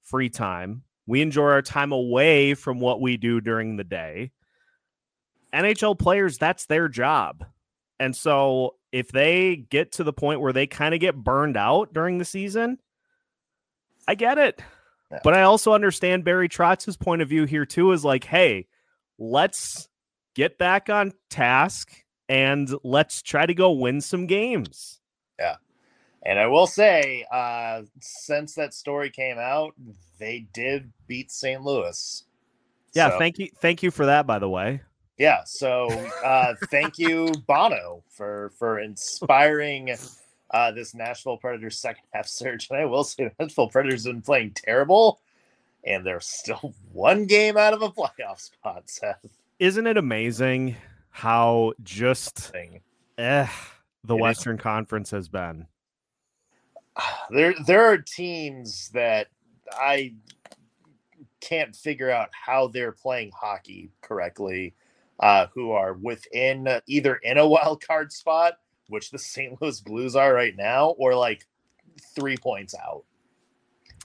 free 0.04 0.30
time 0.30 0.82
we 1.06 1.20
enjoy 1.20 1.50
our 1.50 1.62
time 1.62 1.92
away 1.92 2.54
from 2.54 2.80
what 2.80 3.00
we 3.00 3.16
do 3.16 3.40
during 3.40 3.76
the 3.76 3.84
day. 3.84 4.30
NHL 5.52 5.98
players, 5.98 6.38
that's 6.38 6.66
their 6.66 6.88
job. 6.88 7.44
And 7.98 8.16
so 8.16 8.76
if 8.90 9.08
they 9.08 9.56
get 9.56 9.92
to 9.92 10.04
the 10.04 10.12
point 10.12 10.40
where 10.40 10.52
they 10.52 10.66
kind 10.66 10.94
of 10.94 11.00
get 11.00 11.16
burned 11.16 11.56
out 11.56 11.92
during 11.92 12.18
the 12.18 12.24
season, 12.24 12.78
I 14.08 14.14
get 14.14 14.38
it. 14.38 14.62
Yeah. 15.10 15.20
But 15.22 15.34
I 15.34 15.42
also 15.42 15.74
understand 15.74 16.24
Barry 16.24 16.48
Trotz's 16.48 16.96
point 16.96 17.22
of 17.22 17.28
view 17.28 17.44
here 17.44 17.66
too 17.66 17.92
is 17.92 18.04
like, 18.04 18.24
hey, 18.24 18.66
let's 19.18 19.88
get 20.34 20.58
back 20.58 20.88
on 20.88 21.12
task 21.30 21.92
and 22.28 22.72
let's 22.82 23.22
try 23.22 23.46
to 23.46 23.54
go 23.54 23.72
win 23.72 24.00
some 24.00 24.26
games. 24.26 25.00
Yeah. 25.38 25.56
And 26.24 26.38
I 26.38 26.46
will 26.46 26.66
say, 26.66 27.26
uh, 27.32 27.82
since 28.00 28.54
that 28.54 28.74
story 28.74 29.10
came 29.10 29.38
out, 29.38 29.74
they 30.18 30.46
did 30.52 30.92
beat 31.08 31.32
St. 31.32 31.62
Louis. 31.62 32.24
Yeah, 32.94 33.10
so, 33.10 33.18
thank 33.18 33.38
you, 33.38 33.48
thank 33.58 33.82
you 33.82 33.90
for 33.90 34.06
that. 34.06 34.26
By 34.26 34.38
the 34.38 34.48
way. 34.48 34.82
Yeah, 35.18 35.42
so 35.44 35.88
uh, 36.24 36.54
thank 36.70 36.98
you, 36.98 37.32
Bono, 37.46 38.02
for 38.08 38.52
for 38.58 38.80
inspiring 38.80 39.94
uh, 40.50 40.72
this 40.72 40.94
Nashville 40.94 41.38
Predators 41.38 41.78
second 41.78 42.04
half 42.12 42.26
surge. 42.28 42.68
And 42.70 42.78
I 42.78 42.84
will 42.84 43.04
say, 43.04 43.24
the 43.24 43.32
Nashville 43.44 43.68
Predators 43.68 44.04
have 44.04 44.14
been 44.14 44.22
playing 44.22 44.52
terrible, 44.52 45.20
and 45.84 46.06
they're 46.06 46.20
still 46.20 46.74
one 46.92 47.26
game 47.26 47.56
out 47.56 47.74
of 47.74 47.82
a 47.82 47.90
playoff 47.90 48.40
spot. 48.40 48.84
Seth. 48.88 49.26
Isn't 49.62 49.86
it 49.86 49.96
amazing 49.96 50.74
how 51.10 51.74
just 51.84 52.50
eh, 52.56 53.46
the 54.02 54.16
it 54.16 54.20
Western 54.20 54.56
is. 54.56 54.60
Conference 54.60 55.12
has 55.12 55.28
been? 55.28 55.68
there 57.30 57.54
there 57.64 57.84
are 57.84 57.96
teams 57.96 58.88
that 58.88 59.28
I 59.72 60.14
can't 61.40 61.76
figure 61.76 62.10
out 62.10 62.30
how 62.32 62.66
they're 62.66 62.90
playing 62.90 63.30
hockey 63.32 63.92
correctly, 64.00 64.74
uh, 65.20 65.46
who 65.54 65.70
are 65.70 65.92
within 65.92 66.66
uh, 66.66 66.80
either 66.88 67.14
in 67.22 67.38
a 67.38 67.46
wild 67.46 67.86
card 67.86 68.10
spot, 68.10 68.54
which 68.88 69.12
the 69.12 69.18
St. 69.20 69.62
Louis 69.62 69.80
Blues 69.80 70.16
are 70.16 70.34
right 70.34 70.56
now, 70.56 70.88
or 70.98 71.14
like 71.14 71.46
three 72.16 72.36
points 72.36 72.74
out. 72.74 73.04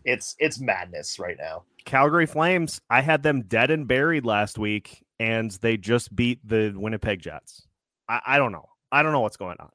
It's 0.05 0.35
it's 0.37 0.59
madness 0.59 1.17
right 1.17 1.37
now. 1.39 1.63
Calgary 1.83 2.27
Flames, 2.27 2.79
I 2.91 3.01
had 3.01 3.23
them 3.23 3.41
dead 3.41 3.71
and 3.71 3.87
buried 3.87 4.23
last 4.23 4.59
week, 4.59 5.03
and 5.19 5.51
they 5.61 5.77
just 5.77 6.15
beat 6.15 6.39
the 6.47 6.73
Winnipeg 6.75 7.19
Jets. 7.19 7.67
I, 8.07 8.21
I 8.25 8.37
don't 8.37 8.51
know. 8.51 8.69
I 8.91 9.03
don't 9.03 9.11
know 9.11 9.21
what's 9.21 9.37
going 9.37 9.57
on. 9.59 9.69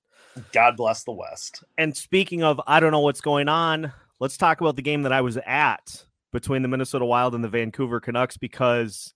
God 0.52 0.76
bless 0.76 1.04
the 1.04 1.12
West. 1.12 1.62
And 1.76 1.96
speaking 1.96 2.42
of, 2.42 2.60
I 2.66 2.80
don't 2.80 2.92
know 2.92 3.00
what's 3.00 3.20
going 3.20 3.48
on. 3.48 3.92
Let's 4.20 4.36
talk 4.36 4.60
about 4.60 4.76
the 4.76 4.82
game 4.82 5.02
that 5.02 5.12
I 5.12 5.20
was 5.20 5.36
at 5.36 6.04
between 6.32 6.62
the 6.62 6.68
Minnesota 6.68 7.04
Wild 7.04 7.34
and 7.34 7.44
the 7.44 7.48
Vancouver 7.48 8.00
Canucks 8.00 8.36
because 8.36 9.12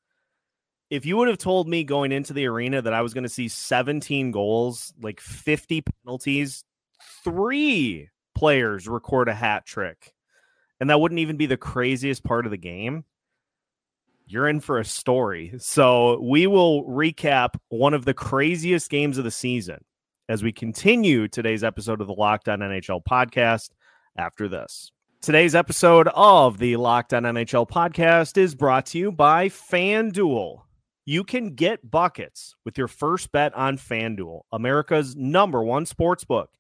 if 0.91 1.07
you 1.07 1.17
would 1.17 1.29
have 1.29 1.39
told 1.39 1.69
me 1.69 1.85
going 1.85 2.13
into 2.13 2.33
the 2.33 2.47
arena 2.47 2.83
that 2.83 2.93
I 2.93 3.03
was 3.03 3.15
going 3.15 3.25
to 3.25 3.31
see 3.31 3.49
17 3.49 4.31
goals, 4.31 4.93
like 5.01 5.21
50 5.21 5.83
penalties, 6.05 6.65
three 7.25 8.09
players 8.35 8.87
record 8.87 9.29
a 9.29 9.35
hat 9.35 9.67
trick, 9.67 10.15
and 10.79 10.91
that 10.91 11.01
wouldn't 11.01 11.19
even 11.19 11.37
be 11.37 11.47
the 11.47 11.57
craziest 11.57 12.23
part 12.23 12.45
of 12.45 12.51
the 12.51 12.57
game, 12.59 13.05
you're 14.27 14.49
in 14.49 14.61
for 14.61 14.79
a 14.79 14.85
story. 14.85 15.55
So 15.59 16.21
we 16.21 16.47
will 16.47 16.85
recap 16.85 17.51
one 17.69 17.95
of 17.95 18.05
the 18.05 18.15
craziest 18.15 18.91
games 18.91 19.19
of 19.19 19.25
the 19.25 19.31
season 19.31 19.85
as 20.29 20.43
we 20.43 20.51
continue 20.53 21.29
today's 21.29 21.63
episode 21.63 22.01
of 22.01 22.09
the 22.09 22.15
Locked 22.15 22.49
On 22.49 22.59
NHL 22.59 23.03
podcast 23.09 23.71
after 24.19 24.49
this. 24.49 24.91
Today's 25.23 25.55
episode 25.55 26.09
of 26.15 26.59
the 26.59 26.77
Locked 26.77 27.15
On 27.15 27.23
NHL 27.23 27.69
podcast 27.69 28.37
is 28.37 28.57
brought 28.57 28.87
to 28.87 28.99
you 28.99 29.13
by 29.13 29.49
FanDuel. 29.49 30.63
You 31.05 31.23
can 31.23 31.55
get 31.55 31.89
buckets 31.89 32.57
with 32.65 32.77
your 32.77 32.89
first 32.89 33.31
bet 33.31 33.55
on 33.55 33.79
FanDuel, 33.79 34.41
America's 34.53 35.15
number 35.15 35.63
one 35.63 35.87
sports 35.87 36.25
book. 36.25 36.51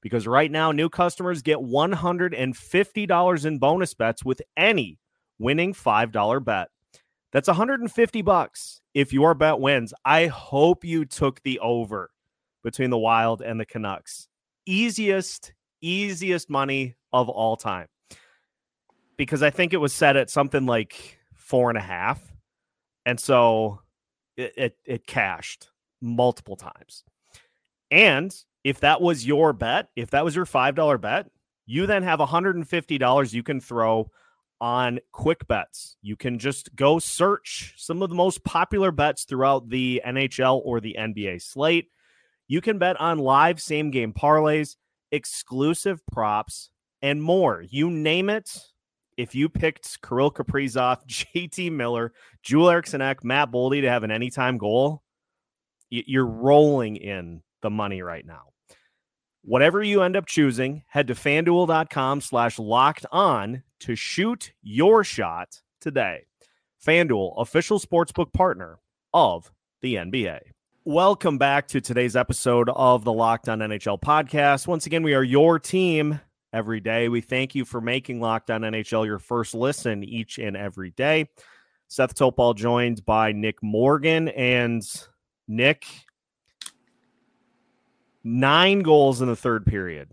Because 0.00 0.28
right 0.28 0.50
now, 0.50 0.70
new 0.70 0.88
customers 0.88 1.42
get 1.42 1.58
$150 1.58 3.44
in 3.44 3.58
bonus 3.58 3.94
bets 3.94 4.24
with 4.24 4.40
any 4.56 5.00
winning 5.40 5.74
$5 5.74 6.44
bet. 6.44 6.68
That's 7.32 7.48
150 7.48 8.22
bucks 8.22 8.80
if 8.94 9.12
your 9.12 9.34
bet 9.34 9.60
wins. 9.60 9.92
I 10.04 10.26
hope 10.26 10.84
you 10.84 11.04
took 11.04 11.42
the 11.42 11.58
over 11.60 12.10
between 12.62 12.90
the 12.90 12.98
Wild 12.98 13.42
and 13.42 13.60
the 13.60 13.66
Canucks. 13.66 14.28
Easiest, 14.66 15.52
easiest 15.80 16.48
money 16.48 16.96
of 17.12 17.28
all 17.28 17.56
time. 17.56 17.86
Because 19.16 19.42
I 19.42 19.50
think 19.50 19.72
it 19.72 19.78
was 19.78 19.92
set 19.92 20.16
at 20.16 20.30
something 20.30 20.64
like 20.64 21.18
four 21.34 21.70
and 21.70 21.78
a 21.78 21.82
half. 21.82 22.20
And 23.04 23.18
so 23.18 23.80
it, 24.36 24.52
it, 24.56 24.76
it 24.84 25.06
cashed 25.06 25.70
multiple 26.00 26.56
times. 26.56 27.04
And 27.90 28.34
if 28.64 28.80
that 28.80 29.00
was 29.00 29.26
your 29.26 29.52
bet, 29.52 29.88
if 29.96 30.10
that 30.10 30.24
was 30.24 30.36
your 30.36 30.46
$5 30.46 31.00
bet, 31.00 31.30
you 31.66 31.86
then 31.86 32.02
have 32.02 32.20
$150 32.20 33.32
you 33.32 33.42
can 33.42 33.60
throw 33.60 34.10
on 34.60 34.98
quick 35.12 35.46
bets. 35.48 35.96
You 36.02 36.16
can 36.16 36.38
just 36.38 36.74
go 36.74 36.98
search 36.98 37.74
some 37.76 38.02
of 38.02 38.08
the 38.08 38.14
most 38.14 38.44
popular 38.44 38.90
bets 38.90 39.24
throughout 39.24 39.68
the 39.68 40.02
NHL 40.06 40.60
or 40.64 40.80
the 40.80 40.96
NBA 40.98 41.42
slate. 41.42 41.88
You 42.46 42.60
can 42.60 42.78
bet 42.78 43.00
on 43.00 43.18
live 43.18 43.60
same 43.60 43.90
game 43.90 44.12
parlays, 44.12 44.76
exclusive 45.12 46.00
props, 46.10 46.70
and 47.02 47.22
more. 47.22 47.62
You 47.68 47.90
name 47.90 48.30
it. 48.30 48.50
If 49.16 49.34
you 49.34 49.48
picked 49.48 50.00
Kirill 50.00 50.30
Kaprizov, 50.30 51.04
JT 51.06 51.72
Miller, 51.72 52.12
Joel 52.42 52.70
Eriksson 52.70 53.02
Ek, 53.02 53.24
Matt 53.24 53.50
Boldy 53.50 53.82
to 53.82 53.90
have 53.90 54.04
an 54.04 54.10
anytime 54.10 54.58
goal, 54.58 55.02
you're 55.90 56.26
rolling 56.26 56.96
in 56.96 57.42
the 57.62 57.70
money 57.70 58.02
right 58.02 58.24
now. 58.24 58.44
Whatever 59.42 59.82
you 59.82 60.02
end 60.02 60.16
up 60.16 60.26
choosing, 60.26 60.82
head 60.88 61.06
to 61.08 61.14
fanduel.com 61.14 62.20
slash 62.20 62.58
locked 62.58 63.06
on 63.12 63.62
to 63.80 63.94
shoot 63.94 64.52
your 64.62 65.04
shot 65.04 65.60
today. 65.80 66.26
FanDuel, 66.84 67.34
official 67.40 67.78
sportsbook 67.78 68.32
partner 68.32 68.78
of 69.14 69.50
the 69.80 69.94
NBA. 69.96 70.40
Welcome 70.84 71.38
back 71.38 71.68
to 71.68 71.80
today's 71.80 72.16
episode 72.16 72.68
of 72.70 73.04
the 73.04 73.12
Locked 73.12 73.48
On 73.48 73.58
NHL 73.58 74.00
podcast. 74.00 74.66
Once 74.66 74.86
again, 74.86 75.02
we 75.02 75.14
are 75.14 75.22
your 75.22 75.58
team 75.58 76.20
every 76.52 76.80
day. 76.80 77.08
We 77.08 77.20
thank 77.20 77.54
you 77.54 77.64
for 77.64 77.80
making 77.80 78.20
Locked 78.20 78.50
On 78.50 78.62
NHL 78.62 79.06
your 79.06 79.18
first 79.18 79.54
listen 79.54 80.02
each 80.02 80.38
and 80.38 80.56
every 80.56 80.90
day. 80.90 81.28
Seth 81.88 82.14
Toupal 82.14 82.54
joined 82.54 83.04
by 83.04 83.32
Nick 83.32 83.62
Morgan 83.62 84.28
and 84.28 84.82
Nick. 85.46 85.84
Nine 88.24 88.80
goals 88.80 89.22
in 89.22 89.28
the 89.28 89.36
third 89.36 89.64
period, 89.64 90.10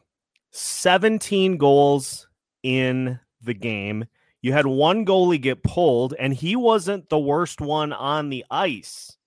17 0.52 1.58
goals 1.58 2.28
in 2.64 3.20
the 3.42 3.54
game. 3.54 4.06
You 4.42 4.54
had 4.54 4.68
one 4.68 5.06
goalie 5.06 5.42
get 5.42 5.64
pulled, 5.64 6.14
and 6.20 6.34
he 6.34 6.56
wasn't 6.56 7.10
the 7.10 7.20
worst 7.20 7.62
one 7.62 7.92
on 7.94 8.30
the 8.30 8.46
ice 8.52 9.18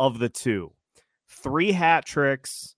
of 0.00 0.18
the 0.18 0.28
two. 0.28 0.72
Three 1.28 1.72
hat 1.72 2.06
tricks. 2.06 2.74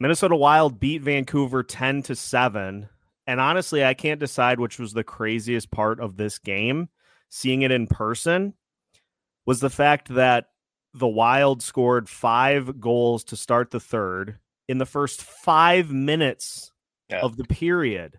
Minnesota 0.00 0.36
Wild 0.36 0.78
beat 0.78 1.02
Vancouver 1.02 1.62
10 1.62 2.02
to 2.04 2.14
7. 2.14 2.88
And 3.26 3.40
honestly, 3.40 3.84
I 3.84 3.94
can't 3.94 4.20
decide 4.20 4.60
which 4.60 4.78
was 4.78 4.92
the 4.92 5.04
craziest 5.04 5.70
part 5.70 6.00
of 6.00 6.16
this 6.16 6.38
game. 6.38 6.88
Seeing 7.30 7.62
it 7.62 7.70
in 7.70 7.86
person 7.86 8.54
was 9.44 9.60
the 9.60 9.70
fact 9.70 10.14
that 10.14 10.46
the 10.98 11.08
Wild 11.08 11.62
scored 11.62 12.08
five 12.08 12.80
goals 12.80 13.24
to 13.24 13.36
start 13.36 13.70
the 13.70 13.80
third 13.80 14.38
in 14.68 14.78
the 14.78 14.86
first 14.86 15.22
five 15.22 15.90
minutes 15.90 16.72
yeah. 17.08 17.20
of 17.20 17.36
the 17.36 17.44
period, 17.44 18.18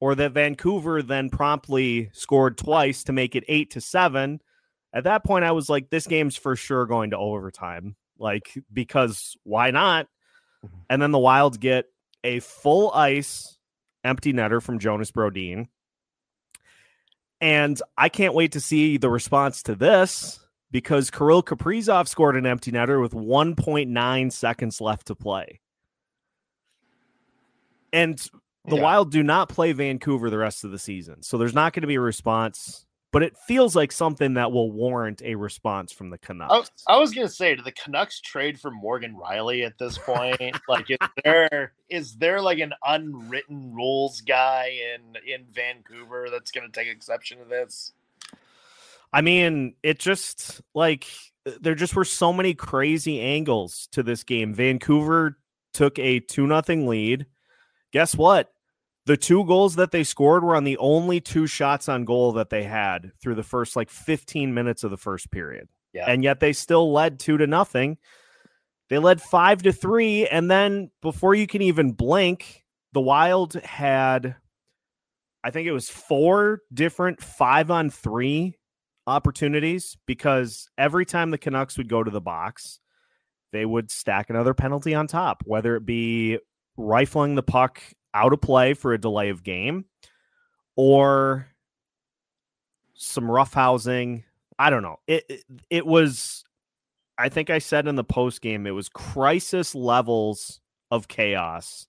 or 0.00 0.14
that 0.14 0.32
Vancouver 0.32 1.02
then 1.02 1.30
promptly 1.30 2.10
scored 2.12 2.58
twice 2.58 3.04
to 3.04 3.12
make 3.12 3.34
it 3.34 3.44
eight 3.48 3.70
to 3.70 3.80
seven. 3.80 4.40
At 4.92 5.04
that 5.04 5.24
point, 5.24 5.44
I 5.44 5.52
was 5.52 5.68
like, 5.68 5.90
this 5.90 6.06
game's 6.06 6.36
for 6.36 6.54
sure 6.54 6.86
going 6.86 7.10
to 7.10 7.18
overtime. 7.18 7.96
Like, 8.18 8.52
because 8.72 9.36
why 9.42 9.70
not? 9.70 10.06
Mm-hmm. 10.64 10.76
And 10.90 11.02
then 11.02 11.10
the 11.10 11.18
Wilds 11.18 11.58
get 11.58 11.86
a 12.22 12.40
full 12.40 12.92
ice 12.92 13.58
empty 14.04 14.32
netter 14.32 14.62
from 14.62 14.78
Jonas 14.78 15.10
Brodin. 15.10 15.68
And 17.40 17.80
I 17.98 18.08
can't 18.08 18.34
wait 18.34 18.52
to 18.52 18.60
see 18.60 18.98
the 18.98 19.10
response 19.10 19.64
to 19.64 19.74
this 19.74 20.38
because 20.72 21.10
Kirill 21.10 21.42
Kaprizov 21.42 22.08
scored 22.08 22.36
an 22.36 22.46
empty 22.46 22.72
netter 22.72 23.00
with 23.00 23.12
1.9 23.12 24.32
seconds 24.32 24.80
left 24.80 25.06
to 25.06 25.14
play. 25.14 25.60
And 27.92 28.18
the 28.64 28.76
yeah. 28.76 28.82
Wild 28.82 29.12
do 29.12 29.22
not 29.22 29.48
play 29.48 29.72
Vancouver 29.72 30.30
the 30.30 30.38
rest 30.38 30.64
of 30.64 30.72
the 30.72 30.78
season. 30.78 31.22
So 31.22 31.38
there's 31.38 31.54
not 31.54 31.74
going 31.74 31.82
to 31.82 31.86
be 31.86 31.96
a 31.96 32.00
response 32.00 32.86
but 33.12 33.22
it 33.22 33.36
feels 33.36 33.76
like 33.76 33.92
something 33.92 34.34
that 34.34 34.50
will 34.50 34.72
warrant 34.72 35.20
a 35.22 35.34
response 35.34 35.92
from 35.92 36.08
the 36.08 36.16
Canucks. 36.16 36.70
I, 36.88 36.94
I 36.94 36.98
was 36.98 37.12
gonna 37.12 37.28
say, 37.28 37.54
do 37.54 37.62
the 37.62 37.70
Canucks 37.70 38.20
trade 38.20 38.58
for 38.58 38.70
Morgan 38.70 39.14
Rielly 39.14 39.64
at 39.66 39.78
this 39.78 39.98
point? 39.98 40.56
like, 40.68 40.90
is 40.90 40.98
there 41.22 41.74
is 41.90 42.16
there 42.16 42.40
like 42.40 42.58
an 42.58 42.72
unwritten 42.84 43.74
rules 43.74 44.22
guy 44.22 44.78
in 44.94 45.16
in 45.30 45.44
Vancouver 45.52 46.28
that's 46.30 46.50
gonna 46.50 46.70
take 46.70 46.88
exception 46.88 47.38
to 47.38 47.44
this? 47.44 47.92
I 49.12 49.20
mean, 49.20 49.74
it 49.82 49.98
just 49.98 50.60
like 50.74 51.06
there 51.60 51.74
just 51.74 51.94
were 51.94 52.04
so 52.04 52.32
many 52.32 52.54
crazy 52.54 53.20
angles 53.20 53.88
to 53.92 54.02
this 54.02 54.24
game. 54.24 54.54
Vancouver 54.54 55.38
took 55.74 55.98
a 55.98 56.20
two 56.20 56.46
nothing 56.46 56.86
lead. 56.86 57.26
Guess 57.92 58.16
what? 58.16 58.52
the 59.06 59.16
two 59.16 59.44
goals 59.44 59.76
that 59.76 59.90
they 59.90 60.04
scored 60.04 60.44
were 60.44 60.54
on 60.54 60.64
the 60.64 60.78
only 60.78 61.20
two 61.20 61.46
shots 61.46 61.88
on 61.88 62.04
goal 62.04 62.32
that 62.32 62.50
they 62.50 62.62
had 62.62 63.10
through 63.20 63.34
the 63.34 63.42
first 63.42 63.74
like 63.74 63.90
15 63.90 64.54
minutes 64.54 64.84
of 64.84 64.90
the 64.90 64.96
first 64.96 65.30
period. 65.30 65.68
Yeah. 65.92 66.04
And 66.06 66.22
yet 66.22 66.40
they 66.40 66.52
still 66.52 66.92
led 66.92 67.18
two 67.18 67.36
to 67.38 67.46
nothing. 67.46 67.98
They 68.88 68.98
led 68.98 69.20
five 69.20 69.62
to 69.62 69.72
three. 69.72 70.26
And 70.26 70.50
then 70.50 70.90
before 71.00 71.34
you 71.34 71.46
can 71.46 71.62
even 71.62 71.92
blink, 71.92 72.64
the 72.92 73.00
Wild 73.00 73.54
had, 73.54 74.36
I 75.42 75.50
think 75.50 75.66
it 75.66 75.72
was 75.72 75.88
four 75.88 76.60
different 76.72 77.22
five 77.22 77.70
on 77.70 77.90
three 77.90 78.56
opportunities 79.06 79.96
because 80.06 80.68
every 80.78 81.04
time 81.04 81.30
the 81.30 81.38
Canucks 81.38 81.76
would 81.76 81.88
go 81.88 82.02
to 82.02 82.10
the 82.10 82.20
box, 82.20 82.80
they 83.52 83.66
would 83.66 83.90
stack 83.90 84.30
another 84.30 84.54
penalty 84.54 84.94
on 84.94 85.06
top, 85.06 85.42
whether 85.44 85.76
it 85.76 85.84
be 85.84 86.38
rifling 86.76 87.34
the 87.34 87.42
puck 87.42 87.82
out 88.14 88.32
of 88.32 88.40
play 88.40 88.74
for 88.74 88.92
a 88.92 89.00
delay 89.00 89.28
of 89.28 89.42
game 89.42 89.84
or 90.76 91.46
some 92.94 93.24
roughhousing. 93.24 94.24
I 94.58 94.70
don't 94.70 94.82
know. 94.82 94.96
It, 95.06 95.24
it, 95.28 95.44
it 95.70 95.86
was 95.86 96.44
I 97.18 97.28
think 97.28 97.50
I 97.50 97.58
said 97.58 97.86
in 97.86 97.96
the 97.96 98.04
post 98.04 98.40
game 98.40 98.66
it 98.66 98.70
was 98.70 98.88
crisis 98.88 99.74
levels 99.74 100.60
of 100.90 101.08
chaos 101.08 101.86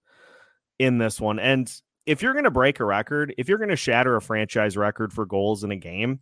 in 0.80 0.98
this 0.98 1.20
one. 1.20 1.40
And 1.40 1.74
if 2.06 2.22
you're 2.22 2.34
going 2.34 2.44
to 2.44 2.52
break 2.52 2.80
a 2.80 2.86
record, 2.86 3.34
if 3.38 3.48
you're 3.48 3.58
going 3.58 3.70
to 3.70 3.76
shatter 3.76 4.16
a 4.16 4.22
franchise 4.22 4.76
record 4.76 5.14
for 5.14 5.26
goals 5.26 5.64
in 5.64 5.72
a 5.72 5.76
game, 5.76 6.20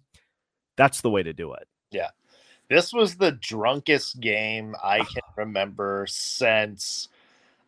that's 0.81 1.01
the 1.01 1.11
way 1.11 1.21
to 1.21 1.31
do 1.31 1.53
it. 1.53 1.67
Yeah. 1.91 2.09
This 2.67 2.91
was 2.91 3.15
the 3.15 3.33
drunkest 3.33 4.19
game 4.19 4.75
I 4.83 4.99
can 4.99 5.21
remember 5.37 6.07
since 6.09 7.07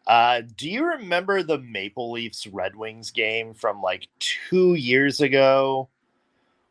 uh, 0.08 0.42
do 0.58 0.68
you 0.68 0.86
remember 0.86 1.44
the 1.44 1.60
Maple 1.60 2.12
Leafs 2.12 2.48
Red 2.48 2.76
Wings 2.76 3.12
game 3.12 3.54
from 3.54 3.82
like 3.82 4.08
two 4.20 4.74
years 4.74 5.22
ago? 5.22 5.90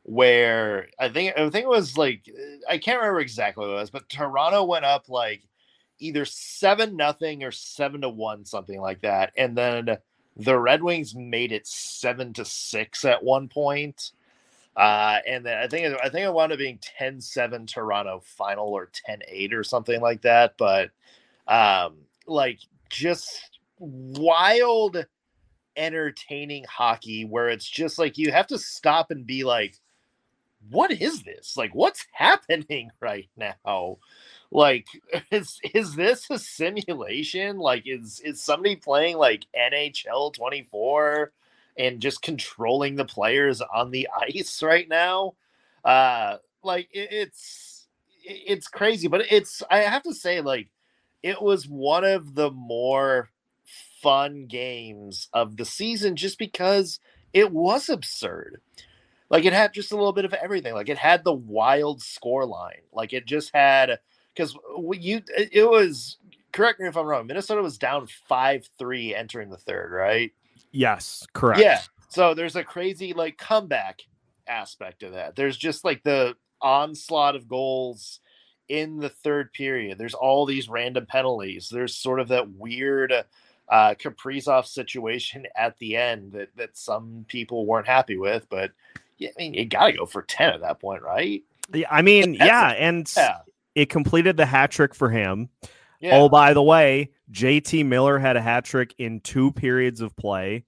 Where 0.03 0.89
I 0.99 1.11
think 1.11 1.39
I 1.39 1.49
think 1.49 1.65
it 1.65 1.69
was 1.69 1.97
like 1.97 2.29
I 2.69 2.79
can't 2.79 2.99
remember 2.99 3.21
exactly 3.21 3.65
what 3.65 3.73
it 3.73 3.77
was, 3.77 3.91
but 3.91 4.09
Toronto 4.09 4.65
went 4.65 4.85
up 4.85 5.09
like 5.09 5.43
either 6.01 6.25
seven 6.25 6.97
nothing 6.97 7.45
or 7.45 7.53
seven 7.53 8.01
to 8.01 8.09
one, 8.09 8.45
something 8.45 8.81
like 8.81 9.03
that, 9.03 9.33
and 9.37 9.57
then 9.57 9.97
the 10.37 10.59
Red 10.59 10.83
Wings 10.83 11.15
made 11.15 11.53
it 11.53 11.69
seven 11.69 12.33
to 12.33 12.45
six 12.45 13.05
at 13.05 13.23
one 13.23 13.49
point. 13.49 14.11
Uh, 14.77 15.19
and 15.27 15.45
then 15.45 15.59
I 15.59 15.69
think 15.69 15.97
I 16.03 16.09
think 16.09 16.25
it 16.25 16.33
wound 16.33 16.53
up 16.53 16.59
being 16.59 16.79
10-7 17.01 17.67
Toronto 17.67 18.23
final 18.25 18.69
or 18.69 18.91
10-8 19.09 19.53
or 19.53 19.63
something 19.63 20.01
like 20.01 20.23
that. 20.23 20.55
But 20.57 20.91
um, 21.47 21.97
like 22.27 22.61
just 22.89 23.59
wild 23.79 25.07
entertaining 25.77 26.65
hockey 26.65 27.25
where 27.25 27.49
it's 27.49 27.69
just 27.69 27.99
like 27.99 28.19
you 28.19 28.31
have 28.31 28.47
to 28.47 28.59
stop 28.59 29.11
and 29.11 29.27
be 29.27 29.45
like 29.45 29.79
what 30.71 30.93
is 30.93 31.23
this? 31.23 31.57
Like 31.57 31.75
what's 31.75 32.07
happening 32.13 32.91
right 33.01 33.29
now? 33.37 33.99
Like 34.51 34.87
is 35.31 35.59
is 35.75 35.95
this 35.97 36.31
a 36.31 36.39
simulation? 36.39 37.59
Like 37.59 37.83
is 37.87 38.21
is 38.25 38.43
somebody 38.43 38.77
playing 38.77 39.17
like 39.17 39.47
nhl 39.57 40.33
24 40.33 41.33
and 41.77 42.01
just 42.01 42.23
controlling 42.23 42.97
the 42.97 43.05
players 43.05 43.61
on 43.75 43.91
the 43.91 44.09
ice 44.21 44.63
right 44.63 44.89
now 44.89 45.35
uh 45.85 46.37
like 46.63 46.89
it, 46.93 47.09
it's 47.11 47.87
it's 48.25 48.69
crazy 48.69 49.09
but 49.09 49.23
it's 49.31 49.63
i 49.71 49.79
have 49.79 50.03
to 50.03 50.15
say 50.15 50.41
like 50.41 50.69
it 51.23 51.41
was 51.41 51.69
one 51.69 52.05
of 52.05 52.35
the 52.35 52.51
more 52.51 53.31
fun 54.03 54.47
games 54.47 55.29
of 55.33 55.57
the 55.57 55.65
season 55.65 56.17
just 56.17 56.39
because 56.39 56.99
it 57.33 57.53
was 57.53 57.89
absurd. 57.89 58.61
Like 59.31 59.45
it 59.45 59.53
had 59.53 59.73
just 59.73 59.93
a 59.93 59.97
little 59.97 60.13
bit 60.13 60.25
of 60.25 60.35
everything. 60.35 60.75
Like 60.75 60.89
it 60.89 60.99
had 60.99 61.25
the 61.25 61.33
wild 61.33 62.03
score 62.03 62.45
line. 62.45 62.83
Like 62.93 63.13
it 63.13 63.25
just 63.25 63.53
had 63.55 63.99
because 64.35 64.57
you 64.93 65.23
it 65.37 65.69
was 65.69 66.19
correct 66.53 66.81
me 66.81 66.89
if 66.89 66.97
I'm 66.97 67.07
wrong. 67.07 67.27
Minnesota 67.27 67.63
was 67.63 67.79
down 67.79 68.07
five 68.29 68.69
three 68.79 69.15
entering 69.15 69.49
the 69.49 69.57
third, 69.57 69.93
right? 69.93 70.33
Yes, 70.73 71.27
correct. 71.33 71.61
Yeah. 71.61 71.81
So 72.09 72.35
there's 72.35 72.57
a 72.57 72.65
crazy 72.65 73.13
like 73.13 73.39
comeback 73.39 74.03
aspect 74.47 75.03
of 75.03 75.13
that. 75.13 75.37
There's 75.37 75.57
just 75.57 75.85
like 75.85 76.03
the 76.03 76.35
onslaught 76.61 77.37
of 77.37 77.49
goals 77.49 78.21
in 78.69 78.99
the 78.99 79.09
third 79.09 79.53
period. 79.53 79.99
There's 79.99 80.15
all 80.15 80.47
these 80.47 80.69
random 80.69 81.07
penalties. 81.07 81.69
There's 81.71 81.95
sort 81.95 82.21
of 82.21 82.29
that 82.29 82.51
weird 82.51 83.13
uh, 83.69 83.95
Kaprizov 83.95 84.67
situation 84.67 85.47
at 85.57 85.79
the 85.79 85.97
end 85.97 86.33
that, 86.33 86.49
that 86.57 86.77
some 86.77 87.25
people 87.29 87.67
weren't 87.67 87.87
happy 87.87 88.17
with. 88.17 88.47
But 88.49 88.73
yeah, 89.19 89.31
I 89.37 89.43
mean, 89.43 89.55
you 89.55 89.67
got 89.67 89.87
to 89.87 89.93
go 89.93 90.07
for 90.07 90.23
10 90.23 90.55
at 90.55 90.61
that 90.61 90.81
point, 90.81 91.03
right? 91.03 91.43
Yeah, 91.73 91.87
I 91.91 92.03
mean, 92.03 92.35
yeah. 92.35 92.73
A, 92.73 92.75
and 92.75 93.13
yeah. 93.17 93.39
it 93.75 93.89
completed 93.89 94.37
the 94.37 94.47
hat 94.47 94.71
trick 94.71 94.95
for 94.95 95.11
him. 95.11 95.49
Yeah. 96.01 96.19
Oh, 96.19 96.29
by 96.29 96.53
the 96.53 96.63
way, 96.63 97.11
JT 97.33 97.87
Miller 97.87 98.19
had 98.19 98.37
a 98.37 98.43
hat 98.43 98.65
trick 98.65 98.95
in 98.99 99.21
two 99.21 99.53
periods 99.53 100.01
of 100.01 100.15
play. 100.17 100.65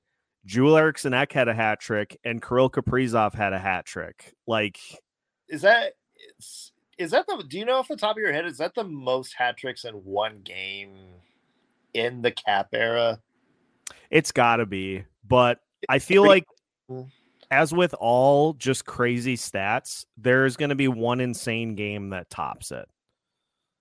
Joel 0.46 0.76
Eriksson 0.76 1.14
Ek 1.14 1.32
had 1.32 1.48
a 1.48 1.54
hat 1.54 1.80
trick, 1.80 2.18
and 2.24 2.42
Kirill 2.42 2.70
Kaprizov 2.70 3.34
had 3.34 3.52
a 3.52 3.58
hat 3.58 3.86
trick. 3.86 4.34
Like, 4.46 4.78
is 5.48 5.62
that 5.62 5.94
is 6.98 7.10
that 7.10 7.26
the 7.26 7.44
do 7.48 7.58
you 7.58 7.64
know 7.64 7.76
off 7.76 7.88
the 7.88 7.96
top 7.96 8.16
of 8.16 8.20
your 8.20 8.32
head 8.32 8.46
is 8.46 8.58
that 8.58 8.74
the 8.74 8.84
most 8.84 9.34
hat 9.34 9.56
tricks 9.56 9.84
in 9.84 9.94
one 9.94 10.40
game 10.42 10.94
in 11.92 12.22
the 12.22 12.30
cap 12.30 12.68
era 12.72 13.20
it's 14.10 14.32
gotta 14.32 14.66
be 14.66 15.04
but 15.26 15.60
i 15.88 15.98
feel 15.98 16.26
like 16.26 16.44
mm-hmm. 16.90 17.08
as 17.50 17.72
with 17.72 17.94
all 17.98 18.54
just 18.54 18.84
crazy 18.84 19.36
stats, 19.36 20.06
there's 20.16 20.56
going 20.56 20.70
to 20.70 20.74
be 20.74 20.88
one 20.88 21.20
insane 21.20 21.74
game 21.74 22.10
that 22.10 22.30
tops 22.30 22.70
it. 22.72 22.88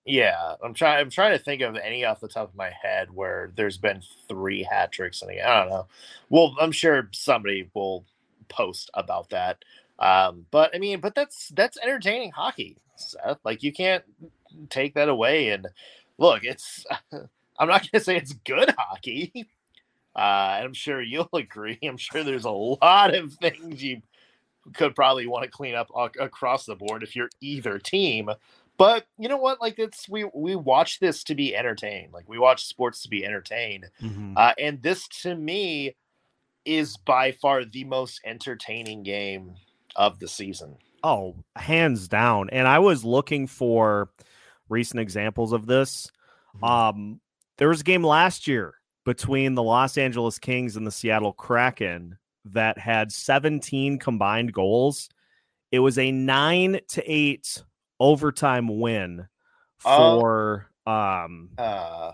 Yeah, 0.04 0.56
I'm 0.62 0.74
trying. 0.74 1.00
I'm 1.00 1.10
trying 1.10 1.32
to 1.36 1.42
think 1.42 1.62
of 1.62 1.76
any 1.76 2.04
off 2.04 2.20
the 2.20 2.28
top 2.28 2.50
of 2.50 2.54
my 2.56 2.70
head 2.70 3.10
where 3.14 3.52
there's 3.56 3.78
been 3.78 4.02
three 4.28 4.62
hat 4.62 4.92
tricks 4.92 5.22
in 5.22 5.30
a 5.30 5.34
game. 5.34 5.44
I 5.46 5.60
don't 5.60 5.70
know. 5.70 5.86
Well, 6.28 6.54
I'm 6.60 6.72
sure 6.72 7.08
somebody 7.12 7.70
will 7.74 8.04
post 8.48 8.90
about 8.94 9.30
that. 9.30 9.64
Um, 9.98 10.46
but 10.50 10.74
I 10.74 10.78
mean, 10.78 11.00
but 11.00 11.14
that's 11.14 11.48
that's 11.50 11.78
entertaining 11.82 12.32
hockey, 12.32 12.76
Seth. 12.96 13.38
Like 13.44 13.62
you 13.62 13.72
can't 13.72 14.04
take 14.70 14.94
that 14.94 15.08
away. 15.08 15.50
And 15.50 15.68
look, 16.18 16.44
it's 16.44 16.84
I'm 17.58 17.68
not 17.68 17.88
gonna 17.90 18.04
say 18.04 18.16
it's 18.16 18.32
good 18.34 18.74
hockey. 18.76 19.46
Uh, 20.16 20.60
I'm 20.64 20.74
sure 20.74 21.02
you'll 21.02 21.28
agree. 21.34 21.78
I'm 21.82 21.96
sure 21.96 22.24
there's 22.24 22.44
a 22.44 22.50
lot 22.50 23.14
of 23.14 23.34
things 23.34 23.82
you 23.82 24.02
could 24.74 24.94
probably 24.94 25.26
want 25.26 25.44
to 25.44 25.50
clean 25.50 25.74
up 25.74 25.90
across 26.20 26.66
the 26.66 26.76
board 26.76 27.02
if 27.02 27.14
you're 27.16 27.30
either 27.40 27.78
team. 27.78 28.30
But 28.76 29.06
you 29.18 29.28
know 29.28 29.36
what? 29.36 29.60
Like 29.60 29.78
it's 29.78 30.08
we 30.08 30.24
we 30.34 30.56
watch 30.56 30.98
this 30.98 31.22
to 31.24 31.34
be 31.34 31.54
entertained. 31.54 32.12
Like 32.12 32.28
we 32.28 32.38
watch 32.38 32.64
sports 32.64 33.02
to 33.02 33.08
be 33.08 33.24
entertained. 33.24 33.86
Mm-hmm. 34.02 34.34
Uh, 34.36 34.52
and 34.58 34.82
this 34.82 35.06
to 35.22 35.34
me 35.34 35.94
is 36.64 36.96
by 36.96 37.32
far 37.32 37.64
the 37.64 37.84
most 37.84 38.20
entertaining 38.24 39.02
game 39.02 39.54
of 39.96 40.18
the 40.18 40.28
season. 40.28 40.76
Oh, 41.02 41.36
hands 41.56 42.08
down. 42.08 42.48
And 42.50 42.66
I 42.66 42.78
was 42.78 43.04
looking 43.04 43.46
for 43.46 44.10
recent 44.68 45.00
examples 45.00 45.52
of 45.52 45.66
this. 45.66 46.10
Mm-hmm. 46.56 46.64
Um, 46.64 47.20
there 47.58 47.68
was 47.68 47.82
a 47.82 47.84
game 47.84 48.02
last 48.02 48.48
year 48.48 48.74
between 49.04 49.54
the 49.54 49.62
Los 49.62 49.98
Angeles 49.98 50.38
Kings 50.38 50.76
and 50.76 50.86
the 50.86 50.90
Seattle 50.90 51.32
Kraken 51.32 52.18
that 52.46 52.78
had 52.78 53.12
17 53.12 53.98
combined 53.98 54.52
goals. 54.52 55.08
It 55.70 55.80
was 55.80 55.98
a 55.98 56.10
nine 56.10 56.80
to 56.88 57.02
eight 57.06 57.62
overtime 58.04 58.80
win 58.80 59.26
oh. 59.84 60.20
for 60.20 60.70
um 60.86 61.48
uh, 61.56 62.12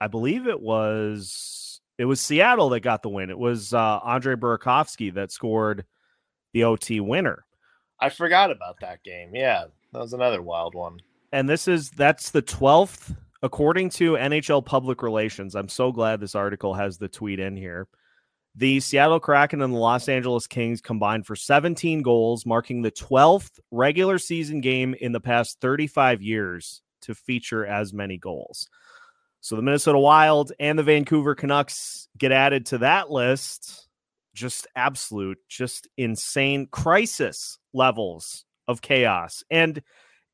I 0.00 0.08
believe 0.08 0.48
it 0.48 0.60
was 0.60 1.80
it 1.98 2.04
was 2.04 2.20
Seattle 2.20 2.68
that 2.70 2.80
got 2.80 3.02
the 3.02 3.08
win. 3.08 3.30
It 3.30 3.38
was 3.38 3.72
uh 3.72 4.00
Andre 4.02 4.34
Burakovsky 4.34 5.14
that 5.14 5.30
scored 5.30 5.84
the 6.52 6.64
OT 6.64 7.00
winner. 7.00 7.44
I 8.00 8.10
forgot 8.10 8.50
about 8.50 8.80
that 8.80 9.02
game. 9.04 9.30
Yeah, 9.34 9.66
that 9.92 10.00
was 10.00 10.12
another 10.12 10.42
wild 10.42 10.74
one. 10.74 11.00
And 11.32 11.48
this 11.48 11.68
is 11.68 11.90
that's 11.90 12.30
the 12.30 12.42
12th 12.42 13.16
according 13.42 13.90
to 13.90 14.14
NHL 14.14 14.64
public 14.64 15.02
relations. 15.02 15.54
I'm 15.54 15.68
so 15.68 15.92
glad 15.92 16.18
this 16.18 16.34
article 16.34 16.74
has 16.74 16.98
the 16.98 17.08
tweet 17.08 17.38
in 17.38 17.56
here. 17.56 17.86
The 18.58 18.80
Seattle 18.80 19.20
Kraken 19.20 19.60
and 19.60 19.74
the 19.74 19.78
Los 19.78 20.08
Angeles 20.08 20.46
Kings 20.46 20.80
combined 20.80 21.26
for 21.26 21.36
17 21.36 22.00
goals, 22.00 22.46
marking 22.46 22.80
the 22.80 22.90
12th 22.90 23.60
regular 23.70 24.18
season 24.18 24.62
game 24.62 24.94
in 24.98 25.12
the 25.12 25.20
past 25.20 25.60
35 25.60 26.22
years 26.22 26.80
to 27.02 27.14
feature 27.14 27.66
as 27.66 27.92
many 27.92 28.16
goals. 28.16 28.68
So 29.42 29.56
the 29.56 29.62
Minnesota 29.62 29.98
Wild 29.98 30.52
and 30.58 30.78
the 30.78 30.82
Vancouver 30.82 31.34
Canucks 31.34 32.08
get 32.16 32.32
added 32.32 32.66
to 32.66 32.78
that 32.78 33.10
list. 33.10 33.88
Just 34.34 34.66
absolute, 34.74 35.38
just 35.48 35.86
insane 35.98 36.66
crisis 36.66 37.58
levels 37.74 38.46
of 38.66 38.80
chaos. 38.80 39.44
And 39.50 39.82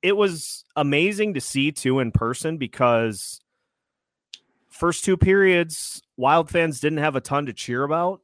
it 0.01 0.17
was 0.17 0.65
amazing 0.77 1.35
to 1.35 1.41
see 1.41 1.73
too 1.73 1.99
in 1.99 2.13
person 2.13 2.57
because 2.57 3.41
first 4.71 5.05
two 5.05 5.17
periods, 5.17 6.03
Wild 6.23 6.49
fans 6.49 6.79
didn't 6.79 7.01
have 7.01 7.17
a 7.17 7.21
ton 7.21 7.47
to 7.47 7.53
cheer 7.53 7.83
about. 7.83 8.21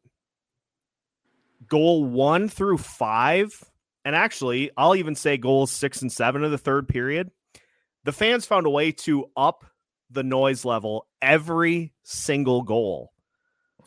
Goal 1.67 2.05
one 2.05 2.49
through 2.49 2.79
five, 2.79 3.53
and 4.05 4.15
actually, 4.15 4.71
I'll 4.77 4.95
even 4.95 5.17
say 5.17 5.37
goals 5.37 5.73
six 5.73 6.01
and 6.01 6.13
seven 6.13 6.45
of 6.45 6.53
the 6.53 6.59
third 6.59 6.87
period. 6.87 7.33
The 8.05 8.13
fans 8.13 8.47
found 8.47 8.67
a 8.67 8.71
way 8.71 8.93
to 8.93 9.27
up 9.37 9.65
the 10.13 10.23
noise 10.23 10.65
level 10.65 11.09
every 11.21 11.93
single 12.05 12.63
goal 12.63 13.11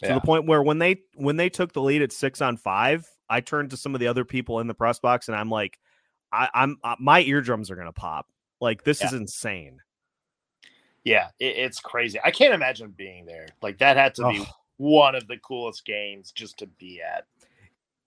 yeah. 0.02 0.10
to 0.10 0.14
the 0.16 0.20
point 0.20 0.46
where 0.46 0.62
when 0.62 0.80
they 0.80 0.98
when 1.16 1.38
they 1.38 1.50
took 1.50 1.72
the 1.72 1.82
lead 1.82 2.02
at 2.02 2.12
six 2.12 2.42
on 2.42 2.58
five, 2.58 3.08
I 3.30 3.40
turned 3.40 3.70
to 3.70 3.78
some 3.78 3.96
of 3.96 4.02
the 4.02 4.08
other 4.08 4.26
people 4.26 4.60
in 4.60 4.68
the 4.68 4.74
press 4.74 5.00
box 5.00 5.30
and 5.30 5.38
I'm 5.38 5.50
like, 5.50 5.80
I, 6.34 6.50
am 6.54 6.80
uh, 6.84 6.98
my 7.00 7.22
eardrums 7.22 7.72
are 7.72 7.78
gonna 7.78 7.94
pop. 7.94 8.28
Like 8.60 8.84
this 8.84 9.00
yeah. 9.00 9.08
is 9.08 9.14
insane. 9.14 9.80
Yeah, 11.04 11.28
it, 11.40 11.58
it's 11.58 11.80
crazy. 11.80 12.20
I 12.24 12.32
can't 12.32 12.54
imagine 12.54 12.94
being 12.96 13.26
there. 13.26 13.48
Like 13.62 13.80
that 13.80 13.98
had 13.98 14.16
to 14.16 14.30
be 14.30 14.46
one 14.78 15.16
of 15.16 15.28
the 15.28 15.38
coolest 15.38 15.86
games 15.86 16.32
just 16.32 16.58
to 16.60 16.68
be 16.68 17.02
at. 17.02 17.26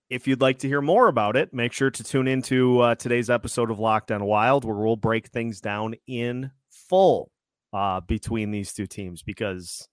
If 0.09 0.27
you'd 0.27 0.41
like 0.41 0.59
to 0.59 0.67
hear 0.67 0.81
more 0.81 1.07
about 1.07 1.35
it, 1.35 1.53
make 1.53 1.73
sure 1.73 1.89
to 1.89 2.03
tune 2.03 2.27
into 2.27 2.79
uh, 2.79 2.95
today's 2.95 3.29
episode 3.29 3.71
of 3.71 3.79
Locked 3.79 4.11
On 4.11 4.23
Wild, 4.23 4.63
where 4.63 4.75
we'll 4.75 4.95
break 4.95 5.29
things 5.29 5.61
down 5.61 5.95
in 6.05 6.51
full 6.69 7.31
uh, 7.73 8.01
between 8.01 8.51
these 8.51 8.71
two 8.73 8.85
teams 8.85 9.23
because 9.23 9.87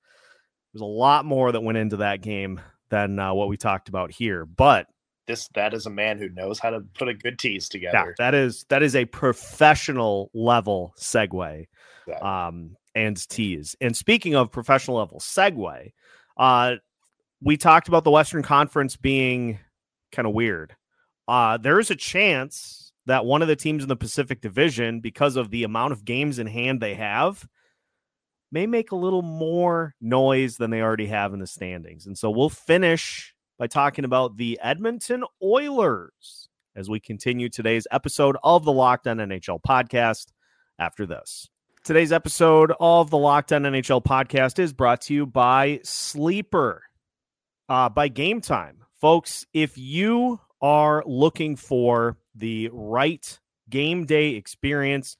there's 0.72 0.82
a 0.82 0.84
lot 0.84 1.24
more 1.24 1.50
that 1.50 1.62
went 1.62 1.78
into 1.78 1.98
that 1.98 2.20
game 2.20 2.60
than 2.90 3.18
uh, 3.18 3.32
what 3.32 3.48
we 3.48 3.56
talked 3.56 3.88
about 3.88 4.10
here. 4.10 4.44
But 4.44 4.86
this 5.26 5.48
that 5.54 5.72
is 5.72 5.86
a 5.86 5.90
man 5.90 6.18
who 6.18 6.28
knows 6.28 6.58
how 6.58 6.70
to 6.70 6.80
put 6.94 7.08
a 7.08 7.14
good 7.14 7.38
tease 7.38 7.68
together. 7.68 8.14
Yeah, 8.18 8.24
that 8.24 8.34
is 8.34 8.64
that 8.68 8.82
is 8.82 8.94
a 8.94 9.04
professional 9.06 10.30
level 10.34 10.94
segue. 10.98 11.66
Exactly. 12.06 12.28
Um, 12.28 12.76
and 12.94 13.16
tease. 13.28 13.76
And 13.80 13.96
speaking 13.96 14.34
of 14.34 14.50
professional 14.50 14.98
level 14.98 15.18
segue, 15.18 15.92
uh, 16.36 16.74
we 17.40 17.56
talked 17.56 17.88
about 17.88 18.04
the 18.04 18.10
Western 18.10 18.42
Conference 18.42 18.96
being 18.96 19.58
kind 20.12 20.26
of 20.26 20.34
weird. 20.34 20.76
Uh, 21.26 21.56
there 21.56 21.78
is 21.78 21.90
a 21.90 21.96
chance 21.96 22.92
that 23.06 23.24
one 23.24 23.42
of 23.42 23.48
the 23.48 23.56
teams 23.56 23.82
in 23.82 23.88
the 23.88 23.96
Pacific 23.96 24.40
Division, 24.40 25.00
because 25.00 25.36
of 25.36 25.50
the 25.50 25.64
amount 25.64 25.92
of 25.92 26.04
games 26.04 26.38
in 26.38 26.46
hand 26.46 26.80
they 26.80 26.94
have, 26.94 27.46
may 28.52 28.66
make 28.66 28.92
a 28.92 28.96
little 28.96 29.22
more 29.22 29.94
noise 30.00 30.56
than 30.56 30.70
they 30.70 30.82
already 30.82 31.06
have 31.06 31.32
in 31.32 31.40
the 31.40 31.46
standings. 31.46 32.06
And 32.06 32.16
so 32.16 32.30
we'll 32.30 32.50
finish 32.50 33.34
by 33.58 33.66
talking 33.66 34.04
about 34.04 34.36
the 34.36 34.58
Edmonton 34.62 35.24
Oilers 35.42 36.48
as 36.76 36.88
we 36.88 37.00
continue 37.00 37.48
today's 37.48 37.86
episode 37.90 38.36
of 38.42 38.64
the 38.64 38.72
Locked 38.72 39.06
On 39.06 39.18
NHL 39.18 39.60
podcast 39.66 40.26
after 40.78 41.06
this. 41.06 41.48
Today's 41.84 42.12
episode 42.12 42.72
of 42.78 43.10
the 43.10 43.18
Locked 43.18 43.52
On 43.52 43.64
NHL 43.64 44.04
podcast 44.04 44.60
is 44.60 44.72
brought 44.72 45.00
to 45.00 45.14
you 45.14 45.26
by 45.26 45.80
Sleeper, 45.82 46.80
uh, 47.68 47.88
by 47.88 48.06
Game 48.06 48.40
Time. 48.40 48.84
Folks, 49.00 49.46
if 49.52 49.76
you 49.76 50.38
are 50.60 51.02
looking 51.04 51.56
for 51.56 52.18
the 52.36 52.70
right 52.72 53.40
game 53.68 54.06
day 54.06 54.36
experience 54.36 55.16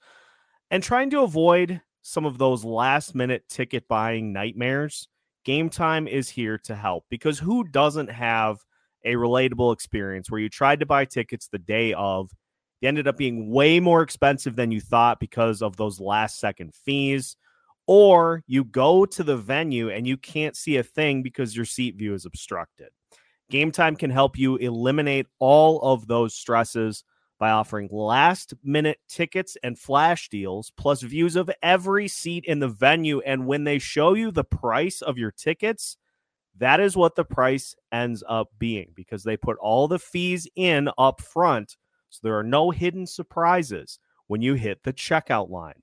and 0.71 0.85
trying 0.85 1.11
to 1.11 1.23
avoid 1.23 1.81
some 2.03 2.25
of 2.25 2.39
those 2.39 2.65
last 2.65 3.13
minute 3.13 3.43
ticket 3.49 3.89
buying 3.89 4.33
nightmares, 4.33 5.09
Game 5.45 5.69
Time 5.69 6.07
is 6.07 6.29
here 6.29 6.59
to 6.59 6.77
help 6.77 7.07
because 7.11 7.41
who 7.41 7.65
doesn't 7.65 8.09
have 8.09 8.59
a 9.05 9.15
relatable 9.15 9.73
experience 9.73 10.31
where 10.31 10.41
you 10.41 10.49
tried 10.49 10.79
to 10.79 10.87
buy 10.87 11.07
tickets 11.07 11.49
the 11.49 11.59
day 11.59 11.93
of 11.93 12.31
they 12.83 12.89
ended 12.89 13.07
up 13.07 13.17
being 13.17 13.49
way 13.49 13.79
more 13.79 14.03
expensive 14.03 14.57
than 14.57 14.73
you 14.73 14.81
thought 14.81 15.21
because 15.21 15.63
of 15.63 15.77
those 15.77 16.01
last 16.01 16.41
second 16.41 16.75
fees. 16.75 17.37
Or 17.87 18.43
you 18.49 18.65
go 18.65 19.07
to 19.07 19.23
the 19.23 19.37
venue 19.37 19.89
and 19.91 20.05
you 20.05 20.17
can't 20.17 20.57
see 20.57 20.77
a 20.77 20.83
thing 20.83 21.23
because 21.23 21.57
your 21.57 21.65
seat 21.65 21.95
view 21.95 22.13
is 22.13 22.27
obstructed. 22.27 22.89
Game 23.51 23.71
Time 23.71 23.95
can 23.95 24.11
help 24.11 24.37
you 24.37 24.57
eliminate 24.57 25.27
all 25.39 25.81
of 25.83 26.09
those 26.09 26.35
stresses 26.35 27.05
by 27.39 27.51
offering 27.51 27.89
last 27.93 28.55
minute 28.65 28.99
tickets 29.09 29.57
and 29.63 29.79
flash 29.79 30.29
deals, 30.29 30.73
plus 30.77 31.03
views 31.03 31.37
of 31.37 31.51
every 31.63 32.09
seat 32.09 32.45
in 32.47 32.59
the 32.59 32.69
venue. 32.69 33.21
And 33.21 33.47
when 33.47 33.63
they 33.63 33.79
show 33.79 34.15
you 34.15 34.33
the 34.33 34.45
price 34.45 35.03
of 35.03 35.19
your 35.19 35.31
tickets, 35.31 35.97
that 36.59 36.81
is 36.81 36.97
what 36.97 37.15
the 37.15 37.25
price 37.25 37.77
ends 37.93 38.25
up 38.29 38.49
being 38.59 38.91
because 38.95 39.23
they 39.23 39.37
put 39.37 39.57
all 39.59 39.87
the 39.87 39.99
fees 40.01 40.49
in 40.57 40.89
up 40.99 41.21
front 41.21 41.77
so 42.13 42.21
there 42.23 42.39
are 42.39 42.45
no 42.45 42.71
hidden 42.71 43.07
surprises 43.07 43.99
when 44.27 44.43
you 44.43 44.55
hit 44.55 44.83
the 44.83 44.93
checkout 44.93 45.49
line. 45.49 45.83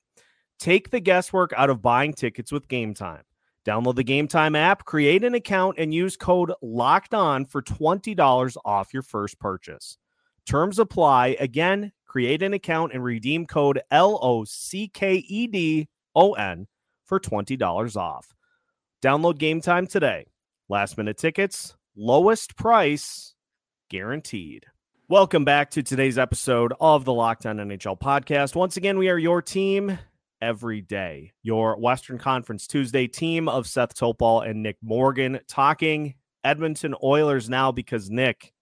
Take 0.59 0.91
the 0.91 0.99
guesswork 0.99 1.51
out 1.57 1.69
of 1.69 1.81
buying 1.81 2.13
tickets 2.13 2.51
with 2.51 2.67
Game 2.67 2.93
Time. 2.93 3.23
Download 3.65 3.95
the 3.95 4.03
Game 4.03 4.27
Time 4.27 4.55
app, 4.55 4.85
create 4.85 5.23
an 5.23 5.33
account, 5.33 5.77
and 5.79 5.93
use 5.93 6.15
code 6.15 6.53
LOCKED 6.61 7.13
ON 7.13 7.45
for 7.45 7.61
$20 7.61 8.57
off 8.63 8.93
your 8.93 9.01
first 9.01 9.39
purchase. 9.39 9.97
Terms 10.45 10.77
apply. 10.77 11.35
Again, 11.39 11.91
create 12.05 12.43
an 12.43 12.53
account 12.53 12.93
and 12.93 13.03
redeem 13.03 13.47
code 13.47 13.81
L 13.89 14.19
O 14.21 14.43
C 14.43 14.87
K 14.87 15.15
E 15.15 15.47
D 15.47 15.87
O 16.15 16.33
N 16.33 16.67
for 17.05 17.19
$20 17.19 17.95
off. 17.97 18.33
Download 19.01 19.37
Game 19.37 19.61
Time 19.61 19.87
today. 19.87 20.27
Last 20.67 20.97
minute 20.97 21.17
tickets, 21.17 21.75
lowest 21.95 22.55
price 22.55 23.33
guaranteed. 23.89 24.65
Welcome 25.09 25.43
back 25.43 25.71
to 25.71 25.81
today's 25.81 26.19
episode 26.19 26.71
of 26.79 27.03
the 27.03 27.11
Locked 27.11 27.47
On 27.47 27.57
NHL 27.57 27.99
podcast. 27.99 28.55
Once 28.55 28.77
again, 28.77 28.99
we 28.99 29.09
are 29.09 29.17
your 29.17 29.41
team 29.41 29.97
every 30.39 30.81
day, 30.81 31.33
your 31.41 31.79
Western 31.79 32.19
Conference 32.19 32.67
Tuesday 32.67 33.07
team 33.07 33.49
of 33.49 33.65
Seth 33.65 33.95
Toupal 33.95 34.47
and 34.47 34.61
Nick 34.61 34.77
Morgan 34.83 35.39
talking 35.47 36.13
Edmonton 36.43 36.93
Oilers 37.03 37.49
now 37.49 37.71
because 37.71 38.11
Nick, 38.11 38.53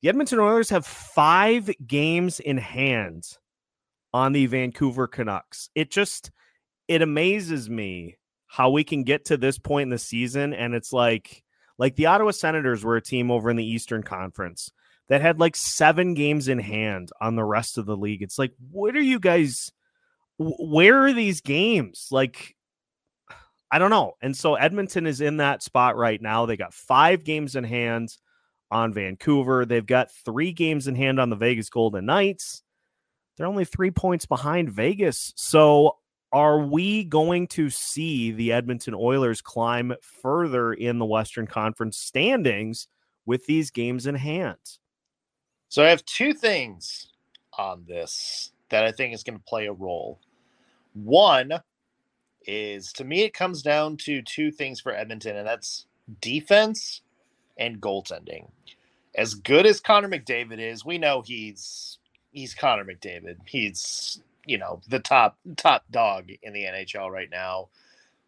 The 0.00 0.10
Edmonton 0.10 0.38
Oilers 0.38 0.70
have 0.70 0.86
five 0.86 1.68
games 1.84 2.38
in 2.38 2.58
hand 2.58 3.36
on 4.12 4.30
the 4.30 4.46
Vancouver 4.46 5.08
Canucks. 5.08 5.70
It 5.74 5.90
just 5.90 6.30
it 6.86 7.02
amazes 7.02 7.68
me 7.68 8.16
how 8.46 8.70
we 8.70 8.84
can 8.84 9.02
get 9.02 9.24
to 9.24 9.36
this 9.36 9.58
point 9.58 9.88
in 9.88 9.90
the 9.90 9.98
season 9.98 10.54
and 10.54 10.72
it's 10.72 10.92
like 10.92 11.42
like 11.78 11.96
the 11.96 12.06
Ottawa 12.06 12.30
Senators 12.30 12.84
were 12.84 12.94
a 12.94 13.02
team 13.02 13.32
over 13.32 13.50
in 13.50 13.56
the 13.56 13.66
Eastern 13.66 14.04
Conference 14.04 14.70
that 15.08 15.20
had 15.20 15.38
like 15.40 15.56
7 15.56 16.14
games 16.14 16.48
in 16.48 16.58
hand 16.58 17.10
on 17.20 17.36
the 17.36 17.44
rest 17.44 17.78
of 17.78 17.86
the 17.86 17.96
league. 17.96 18.22
It's 18.22 18.38
like 18.38 18.52
what 18.70 18.96
are 18.96 19.02
you 19.02 19.18
guys 19.18 19.70
where 20.38 21.04
are 21.04 21.12
these 21.12 21.40
games? 21.40 22.08
Like 22.10 22.56
I 23.70 23.78
don't 23.78 23.90
know. 23.90 24.12
And 24.22 24.36
so 24.36 24.54
Edmonton 24.54 25.06
is 25.06 25.20
in 25.20 25.38
that 25.38 25.62
spot 25.62 25.96
right 25.96 26.22
now. 26.22 26.46
They 26.46 26.56
got 26.56 26.72
5 26.72 27.24
games 27.24 27.56
in 27.56 27.64
hand 27.64 28.16
on 28.70 28.92
Vancouver. 28.92 29.64
They've 29.64 29.84
got 29.84 30.12
3 30.24 30.52
games 30.52 30.86
in 30.86 30.94
hand 30.94 31.18
on 31.18 31.28
the 31.30 31.36
Vegas 31.36 31.70
Golden 31.70 32.06
Knights. 32.06 32.62
They're 33.36 33.46
only 33.46 33.64
3 33.64 33.90
points 33.90 34.26
behind 34.26 34.70
Vegas. 34.70 35.32
So 35.36 35.96
are 36.32 36.60
we 36.60 37.04
going 37.04 37.46
to 37.48 37.70
see 37.70 38.32
the 38.32 38.52
Edmonton 38.52 38.94
Oilers 38.94 39.40
climb 39.40 39.92
further 40.02 40.72
in 40.72 40.98
the 40.98 41.04
Western 41.04 41.46
Conference 41.46 41.96
standings 41.96 42.86
with 43.26 43.46
these 43.46 43.70
games 43.70 44.06
in 44.06 44.14
hand? 44.14 44.58
So 45.74 45.82
I 45.82 45.88
have 45.88 46.04
two 46.04 46.34
things 46.34 47.08
on 47.58 47.84
this 47.88 48.52
that 48.68 48.84
I 48.84 48.92
think 48.92 49.12
is 49.12 49.24
going 49.24 49.36
to 49.36 49.44
play 49.44 49.66
a 49.66 49.72
role. 49.72 50.20
One 50.92 51.50
is 52.46 52.92
to 52.92 53.02
me, 53.02 53.22
it 53.22 53.34
comes 53.34 53.60
down 53.60 53.96
to 54.04 54.22
two 54.22 54.52
things 54.52 54.78
for 54.78 54.94
Edmonton, 54.94 55.34
and 55.34 55.44
that's 55.44 55.86
defense 56.20 57.00
and 57.58 57.80
goaltending. 57.80 58.50
As 59.16 59.34
good 59.34 59.66
as 59.66 59.80
Connor 59.80 60.08
McDavid 60.08 60.60
is, 60.60 60.84
we 60.84 60.96
know 60.96 61.22
he's 61.22 61.98
he's 62.30 62.54
Connor 62.54 62.84
McDavid. 62.84 63.38
He's 63.44 64.22
you 64.46 64.58
know 64.58 64.80
the 64.88 65.00
top 65.00 65.38
top 65.56 65.82
dog 65.90 66.30
in 66.44 66.52
the 66.52 66.66
NHL 66.66 67.10
right 67.10 67.30
now. 67.32 67.66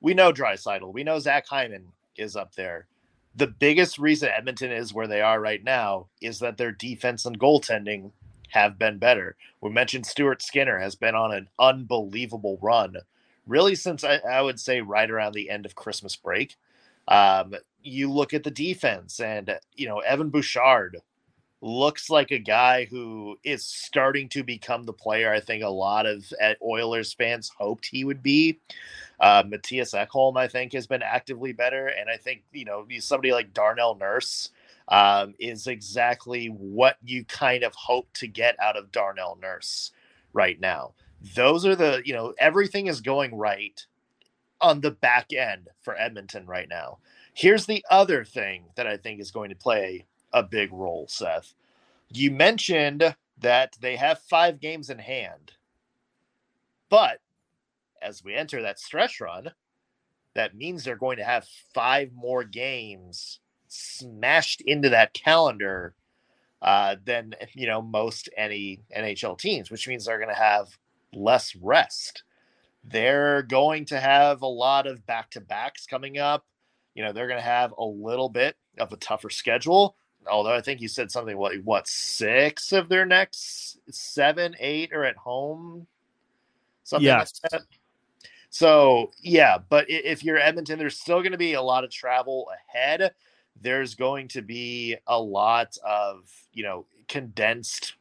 We 0.00 0.14
know 0.14 0.32
Draisaitl. 0.32 0.92
We 0.92 1.04
know 1.04 1.20
Zach 1.20 1.46
Hyman 1.46 1.92
is 2.16 2.34
up 2.34 2.56
there. 2.56 2.88
The 3.36 3.46
biggest 3.46 3.98
reason 3.98 4.30
Edmonton 4.30 4.72
is 4.72 4.94
where 4.94 5.06
they 5.06 5.20
are 5.20 5.38
right 5.38 5.62
now 5.62 6.06
is 6.22 6.38
that 6.38 6.56
their 6.56 6.72
defense 6.72 7.26
and 7.26 7.38
goaltending 7.38 8.12
have 8.50 8.78
been 8.78 8.98
better. 8.98 9.36
We 9.60 9.68
mentioned 9.70 10.06
Stuart 10.06 10.40
Skinner 10.40 10.78
has 10.78 10.94
been 10.94 11.14
on 11.14 11.32
an 11.32 11.48
unbelievable 11.58 12.58
run, 12.62 12.96
really 13.46 13.74
since 13.74 14.04
I, 14.04 14.16
I 14.16 14.40
would 14.40 14.58
say 14.58 14.80
right 14.80 15.10
around 15.10 15.34
the 15.34 15.50
end 15.50 15.66
of 15.66 15.74
Christmas 15.74 16.16
break. 16.16 16.56
Um, 17.08 17.54
you 17.82 18.10
look 18.10 18.32
at 18.32 18.42
the 18.42 18.50
defense, 18.50 19.20
and 19.20 19.58
you 19.74 19.86
know 19.86 19.98
Evan 19.98 20.30
Bouchard 20.30 21.02
looks 21.60 22.10
like 22.10 22.30
a 22.30 22.38
guy 22.38 22.84
who 22.84 23.38
is 23.42 23.64
starting 23.64 24.28
to 24.28 24.44
become 24.44 24.84
the 24.84 24.92
player 24.92 25.32
I 25.32 25.40
think 25.40 25.62
a 25.62 25.68
lot 25.68 26.06
of 26.06 26.30
Oilers 26.62 27.12
fans 27.12 27.50
hoped 27.56 27.86
he 27.86 28.04
would 28.04 28.22
be. 28.22 28.58
Uh, 29.18 29.42
Mattias 29.44 29.94
Ekholm, 29.94 30.36
I 30.36 30.46
think, 30.46 30.74
has 30.74 30.86
been 30.86 31.02
actively 31.02 31.52
better, 31.52 31.86
and 31.86 32.10
I 32.10 32.18
think 32.18 32.42
you 32.52 32.66
know 32.66 32.86
somebody 33.00 33.32
like 33.32 33.54
Darnell 33.54 33.94
Nurse 33.94 34.50
um, 34.88 35.34
is 35.38 35.66
exactly 35.66 36.48
what 36.48 36.98
you 37.02 37.24
kind 37.24 37.64
of 37.64 37.74
hope 37.74 38.12
to 38.14 38.26
get 38.26 38.56
out 38.60 38.76
of 38.76 38.92
Darnell 38.92 39.38
Nurse 39.40 39.92
right 40.32 40.60
now. 40.60 40.92
Those 41.34 41.64
are 41.64 41.74
the 41.74 42.02
you 42.04 42.12
know 42.12 42.34
everything 42.38 42.88
is 42.88 43.00
going 43.00 43.34
right 43.34 43.84
on 44.60 44.80
the 44.80 44.90
back 44.90 45.32
end 45.32 45.68
for 45.80 45.96
Edmonton 45.96 46.46
right 46.46 46.68
now. 46.68 46.98
Here's 47.32 47.66
the 47.66 47.84
other 47.90 48.24
thing 48.24 48.64
that 48.76 48.86
I 48.86 48.96
think 48.96 49.20
is 49.20 49.30
going 49.30 49.50
to 49.50 49.56
play 49.56 50.06
a 50.32 50.42
big 50.42 50.72
role, 50.72 51.06
Seth. 51.08 51.54
You 52.08 52.30
mentioned 52.30 53.16
that 53.38 53.76
they 53.80 53.96
have 53.96 54.18
five 54.20 54.60
games 54.60 54.90
in 54.90 54.98
hand, 54.98 55.52
but 56.88 57.20
as 58.00 58.22
we 58.22 58.34
enter 58.34 58.62
that 58.62 58.78
stretch 58.78 59.20
run, 59.20 59.52
that 60.34 60.54
means 60.54 60.84
they're 60.84 60.96
going 60.96 61.16
to 61.16 61.24
have 61.24 61.48
five 61.74 62.12
more 62.14 62.44
games 62.44 63.40
smashed 63.68 64.60
into 64.60 64.90
that 64.90 65.14
calendar 65.14 65.94
uh, 66.62 66.96
than 67.04 67.34
you 67.54 67.66
know 67.66 67.82
most 67.82 68.28
any 68.36 68.80
NHL 68.96 69.38
teams, 69.38 69.70
which 69.70 69.88
means 69.88 70.04
they're 70.04 70.18
going 70.18 70.28
to 70.28 70.34
have 70.34 70.68
less 71.12 71.56
rest. 71.56 72.22
They're 72.84 73.42
going 73.42 73.86
to 73.86 73.98
have 73.98 74.42
a 74.42 74.46
lot 74.46 74.86
of 74.86 75.04
back 75.06 75.30
to 75.32 75.40
backs 75.40 75.86
coming 75.86 76.18
up. 76.18 76.46
You 76.94 77.04
know, 77.04 77.12
they're 77.12 77.26
going 77.26 77.40
to 77.40 77.44
have 77.44 77.74
a 77.76 77.84
little 77.84 78.28
bit 78.28 78.56
of 78.78 78.92
a 78.92 78.96
tougher 78.96 79.30
schedule 79.30 79.96
although 80.30 80.54
I 80.54 80.60
think 80.60 80.80
you 80.80 80.88
said 80.88 81.10
something 81.10 81.36
what 81.36 81.54
what 81.64 81.88
six 81.88 82.72
of 82.72 82.88
their 82.88 83.06
next 83.06 83.78
seven, 83.90 84.54
eight 84.58 84.92
are 84.92 85.04
at 85.04 85.16
home. 85.16 85.86
Something 86.84 87.06
yes. 87.06 87.40
like 87.42 87.52
that. 87.52 87.62
So 88.50 89.10
yeah, 89.20 89.58
but 89.58 89.86
if 89.88 90.24
you're 90.24 90.38
Edmonton, 90.38 90.78
there's 90.78 90.98
still 90.98 91.20
going 91.20 91.32
to 91.32 91.38
be 91.38 91.54
a 91.54 91.62
lot 91.62 91.84
of 91.84 91.90
travel 91.90 92.48
ahead. 92.72 93.12
There's 93.60 93.94
going 93.94 94.28
to 94.28 94.42
be 94.42 94.96
a 95.06 95.20
lot 95.20 95.76
of 95.84 96.30
you 96.52 96.62
know 96.62 96.86
condensed 97.08 97.94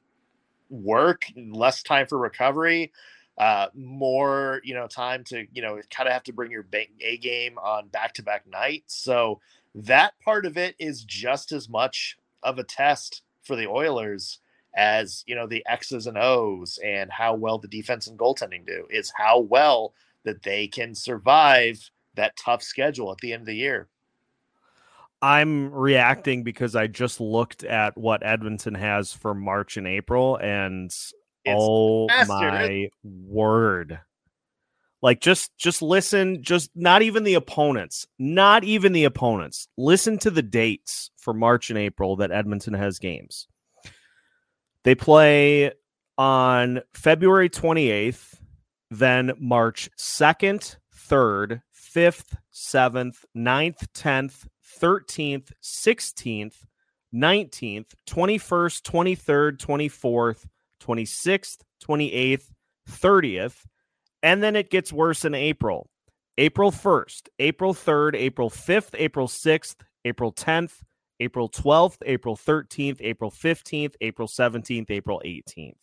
work, 0.69 1.25
less 1.35 1.83
time 1.83 2.07
for 2.07 2.17
recovery, 2.17 2.91
uh, 3.37 3.67
more 3.73 4.61
you 4.63 4.73
know 4.73 4.87
time 4.87 5.23
to 5.25 5.45
you 5.51 5.61
know 5.61 5.79
kind 5.89 6.07
of 6.07 6.13
have 6.13 6.23
to 6.23 6.33
bring 6.33 6.51
your 6.51 6.65
A 7.01 7.17
game 7.17 7.57
on 7.57 7.87
back 7.87 8.13
to 8.13 8.23
back 8.23 8.47
nights. 8.47 8.95
So 8.95 9.41
that 9.75 10.13
part 10.23 10.45
of 10.45 10.57
it 10.57 10.75
is 10.79 11.03
just 11.03 11.51
as 11.51 11.69
much 11.69 12.17
of 12.41 12.57
a 12.57 12.63
test 12.63 13.21
for 13.43 13.55
the 13.55 13.67
Oilers 13.67 14.39
as 14.75 15.23
you 15.25 15.35
know 15.35 15.47
the 15.47 15.65
X's 15.67 16.07
and 16.07 16.17
O's 16.17 16.79
and 16.83 17.11
how 17.11 17.33
well 17.33 17.57
the 17.57 17.67
defense 17.67 18.07
and 18.07 18.19
goaltending 18.19 18.65
do 18.65 18.85
is 18.89 19.11
how 19.15 19.39
well 19.39 19.93
that 20.23 20.43
they 20.43 20.67
can 20.67 20.95
survive 20.95 21.89
that 22.15 22.35
tough 22.37 22.63
schedule 22.63 23.11
at 23.11 23.17
the 23.19 23.33
end 23.33 23.41
of 23.41 23.47
the 23.47 23.55
year. 23.55 23.87
I'm 25.21 25.73
reacting 25.73 26.43
because 26.43 26.75
I 26.75 26.87
just 26.87 27.19
looked 27.19 27.63
at 27.63 27.97
what 27.97 28.25
Edmonton 28.25 28.75
has 28.75 29.13
for 29.13 29.33
March 29.33 29.77
and 29.77 29.87
April, 29.87 30.37
and 30.37 30.85
it's 30.85 31.13
oh 31.47 32.07
my 32.27 32.89
word! 33.03 33.99
Like 35.05 35.21
just 35.21 35.55
just 35.55 35.83
listen, 35.83 36.41
just 36.41 36.71
not 36.73 37.03
even 37.03 37.25
the 37.25 37.35
opponents, 37.35 38.07
not 38.17 38.63
even 38.63 38.91
the 38.91 39.03
opponents. 39.03 39.67
Listen 39.77 40.17
to 40.17 40.31
the 40.31 40.41
dates 40.41 41.11
for 41.15 41.31
March 41.31 41.69
and 41.69 41.77
April 41.77 42.15
that 42.15 42.31
Edmonton 42.31 42.73
has 42.73 42.97
games. 42.97 43.47
They 44.83 44.95
play 44.95 45.73
on 46.17 46.81
February 46.95 47.51
28th, 47.51 48.33
then 48.89 49.33
March 49.37 49.91
2nd, 49.95 50.75
3rd, 51.07 51.61
5th, 51.75 52.37
7th, 52.51 53.17
9th, 53.37 53.85
10th, 53.93 54.47
13th, 54.81 55.51
16th, 55.61 56.55
19th, 57.13 57.91
21st, 58.09 58.81
23rd, 58.81 59.57
24th, 59.59 60.45
26th, 60.81 61.57
28th, 61.87 62.49
30th, 62.89 63.65
and 64.25 64.41
then 64.41 64.55
it 64.55 64.71
gets 64.71 64.91
worse 64.91 65.23
in 65.23 65.35
April. 65.35 65.87
April 66.39 66.71
1st, 66.71 67.29
April 67.37 67.75
3rd, 67.75 68.15
April 68.15 68.49
5th, 68.49 68.95
April 68.95 69.27
6th, 69.27 69.75
April 70.03 70.33
10th, 70.33 70.81
April 71.19 71.47
12th, 71.47 71.97
April 72.07 72.35
13th, 72.35 72.97
April 73.01 73.29
15th, 73.29 73.93
April 74.01 74.27
17th, 74.27 74.89
April 74.89 75.21
18th. 75.23 75.75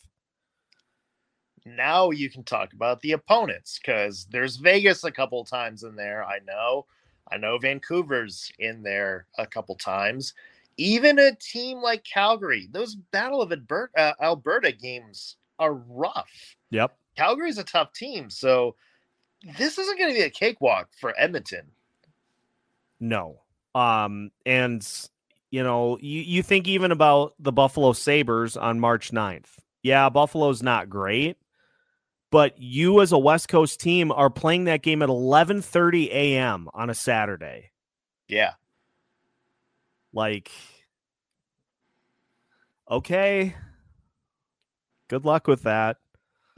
Now 1.64 2.10
you 2.10 2.28
can 2.28 2.42
talk 2.42 2.72
about 2.72 3.00
the 3.00 3.12
opponents 3.12 3.78
because 3.78 4.26
there's 4.32 4.56
Vegas 4.56 5.04
a 5.04 5.12
couple 5.12 5.44
times 5.44 5.84
in 5.84 5.94
there. 5.94 6.24
I 6.24 6.40
know. 6.44 6.86
I 7.30 7.36
know 7.36 7.58
Vancouver's 7.58 8.50
in 8.58 8.82
there 8.82 9.26
a 9.38 9.46
couple 9.46 9.76
times. 9.76 10.34
Even 10.78 11.20
a 11.20 11.36
team 11.36 11.78
like 11.78 12.02
Calgary, 12.02 12.68
those 12.72 12.96
Battle 12.96 13.40
of 13.40 13.52
Alberta, 13.52 13.92
uh, 13.96 14.12
Alberta 14.20 14.72
games 14.72 15.36
are 15.60 15.74
rough. 15.74 16.56
Yep. 16.70 16.96
Calgary's 17.16 17.58
a 17.58 17.64
tough 17.64 17.92
team, 17.92 18.30
so 18.30 18.74
this 19.58 19.78
isn't 19.78 19.98
going 19.98 20.10
to 20.10 20.18
be 20.18 20.24
a 20.24 20.30
cakewalk 20.30 20.88
for 20.98 21.14
Edmonton. 21.18 21.66
No. 23.00 23.40
Um, 23.74 24.30
and 24.46 24.86
you 25.50 25.62
know, 25.62 25.98
you, 26.00 26.20
you 26.20 26.42
think 26.42 26.68
even 26.68 26.92
about 26.92 27.34
the 27.38 27.52
Buffalo 27.52 27.92
Sabres 27.92 28.56
on 28.56 28.80
March 28.80 29.10
9th. 29.10 29.58
Yeah, 29.82 30.08
Buffalo's 30.08 30.62
not 30.62 30.88
great, 30.88 31.36
but 32.30 32.58
you 32.58 33.00
as 33.02 33.12
a 33.12 33.18
West 33.18 33.48
Coast 33.48 33.80
team 33.80 34.12
are 34.12 34.30
playing 34.30 34.64
that 34.64 34.82
game 34.82 35.02
at 35.02 35.08
11:30 35.08 36.08
a.m. 36.08 36.68
on 36.72 36.88
a 36.88 36.94
Saturday. 36.94 37.70
Yeah. 38.28 38.52
Like 40.12 40.50
okay. 42.90 43.56
Good 45.08 45.24
luck 45.24 45.46
with 45.46 45.64
that. 45.64 45.98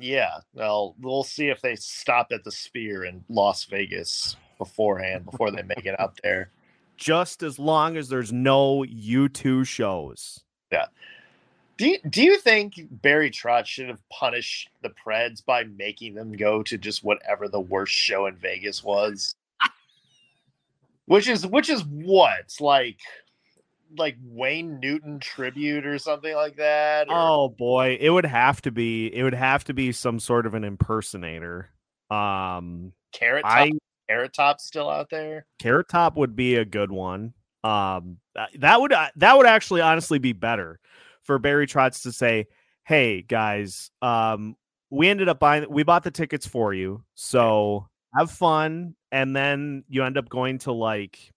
Yeah, 0.04 0.40
well, 0.52 0.94
we'll 1.00 1.24
see 1.24 1.48
if 1.48 1.62
they 1.62 1.76
stop 1.76 2.26
at 2.30 2.44
the 2.44 2.52
Sphere 2.52 3.06
in 3.06 3.24
Las 3.30 3.64
Vegas 3.64 4.36
beforehand 4.58 5.24
before 5.24 5.50
they 5.50 5.62
make 5.62 5.86
it 5.86 5.98
out 5.98 6.20
there. 6.22 6.50
Just 6.98 7.42
as 7.42 7.58
long 7.58 7.96
as 7.96 8.10
there's 8.10 8.30
no 8.30 8.84
U2 8.84 9.66
shows. 9.66 10.40
Yeah. 10.70 10.88
Do 11.78 11.88
you, 11.88 11.98
do 12.10 12.22
you 12.22 12.36
think 12.36 12.74
Barry 12.90 13.30
Trotz 13.30 13.64
should 13.64 13.88
have 13.88 14.06
punished 14.10 14.68
the 14.82 14.90
Preds 14.90 15.42
by 15.42 15.64
making 15.64 16.12
them 16.12 16.32
go 16.32 16.62
to 16.64 16.76
just 16.76 17.02
whatever 17.02 17.48
the 17.48 17.60
worst 17.60 17.94
show 17.94 18.26
in 18.26 18.36
Vegas 18.36 18.84
was? 18.84 19.34
which 21.06 21.28
is 21.28 21.46
which 21.46 21.70
is 21.70 21.82
what 21.82 22.54
like 22.60 22.98
like 23.96 24.16
Wayne 24.22 24.80
Newton 24.80 25.20
tribute 25.20 25.86
or 25.86 25.98
something 25.98 26.34
like 26.34 26.56
that. 26.56 27.08
Or... 27.08 27.14
Oh 27.14 27.48
boy, 27.48 27.96
it 28.00 28.10
would 28.10 28.26
have 28.26 28.62
to 28.62 28.70
be. 28.70 29.06
It 29.14 29.22
would 29.22 29.34
have 29.34 29.64
to 29.64 29.74
be 29.74 29.92
some 29.92 30.20
sort 30.20 30.46
of 30.46 30.54
an 30.54 30.64
impersonator. 30.64 31.70
Um, 32.10 32.92
Carrot 33.12 33.42
Top, 33.42 33.52
I, 33.52 33.72
Carrot 34.08 34.32
Top 34.34 34.60
still 34.60 34.90
out 34.90 35.10
there. 35.10 35.46
Carrot 35.58 35.88
Top 35.88 36.16
would 36.16 36.36
be 36.36 36.56
a 36.56 36.64
good 36.64 36.90
one. 36.90 37.34
Um, 37.62 38.18
that, 38.34 38.50
that 38.58 38.80
would 38.80 38.92
uh, 38.92 39.08
that 39.16 39.36
would 39.36 39.46
actually 39.46 39.80
honestly 39.80 40.18
be 40.18 40.32
better 40.32 40.80
for 41.22 41.38
Barry 41.38 41.66
Trotz 41.66 42.02
to 42.02 42.12
say, 42.12 42.46
"Hey 42.84 43.22
guys, 43.22 43.90
um, 44.02 44.56
we 44.90 45.08
ended 45.08 45.28
up 45.28 45.38
buying. 45.38 45.66
We 45.70 45.82
bought 45.82 46.04
the 46.04 46.10
tickets 46.10 46.46
for 46.46 46.74
you, 46.74 47.02
so 47.14 47.88
have 48.16 48.30
fun." 48.30 48.94
And 49.10 49.34
then 49.34 49.84
you 49.88 50.02
end 50.02 50.18
up 50.18 50.28
going 50.28 50.58
to 50.58 50.72
like, 50.72 51.32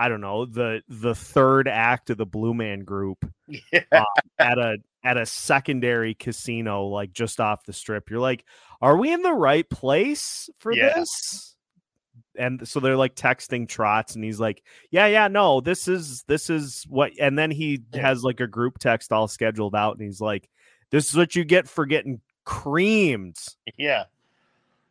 I 0.00 0.08
don't 0.08 0.22
know, 0.22 0.46
the 0.46 0.80
the 0.88 1.14
third 1.14 1.68
act 1.68 2.08
of 2.08 2.16
the 2.16 2.24
Blue 2.24 2.54
Man 2.54 2.84
Group 2.84 3.30
yeah. 3.46 3.82
uh, 3.92 4.04
at 4.38 4.56
a 4.56 4.78
at 5.04 5.18
a 5.18 5.26
secondary 5.26 6.14
casino, 6.14 6.86
like 6.86 7.12
just 7.12 7.38
off 7.38 7.66
the 7.66 7.74
strip. 7.74 8.08
You're 8.08 8.18
like, 8.18 8.46
"Are 8.80 8.96
we 8.96 9.12
in 9.12 9.20
the 9.20 9.34
right 9.34 9.68
place 9.68 10.48
for 10.58 10.72
yeah. 10.72 10.94
this?" 10.94 11.54
and 12.34 12.66
so 12.66 12.80
they're 12.80 12.96
like 12.96 13.14
texting 13.14 13.66
Trotz, 13.66 14.14
and 14.14 14.24
he's 14.24 14.40
like, 14.40 14.62
"Yeah, 14.90 15.04
yeah, 15.06 15.28
no, 15.28 15.60
this 15.60 15.86
is 15.86 16.22
this 16.22 16.48
is 16.48 16.86
what." 16.88 17.12
And 17.20 17.38
then 17.38 17.50
he 17.50 17.82
has 17.92 18.22
like 18.22 18.40
a 18.40 18.46
group 18.46 18.78
text 18.78 19.12
all 19.12 19.28
scheduled 19.28 19.74
out, 19.74 19.98
and 19.98 20.02
he's 20.02 20.22
like, 20.22 20.48
"This 20.90 21.10
is 21.10 21.14
what 21.14 21.36
you 21.36 21.44
get 21.44 21.68
for 21.68 21.84
getting 21.84 22.22
creamed." 22.46 23.36
Yeah, 23.76 24.04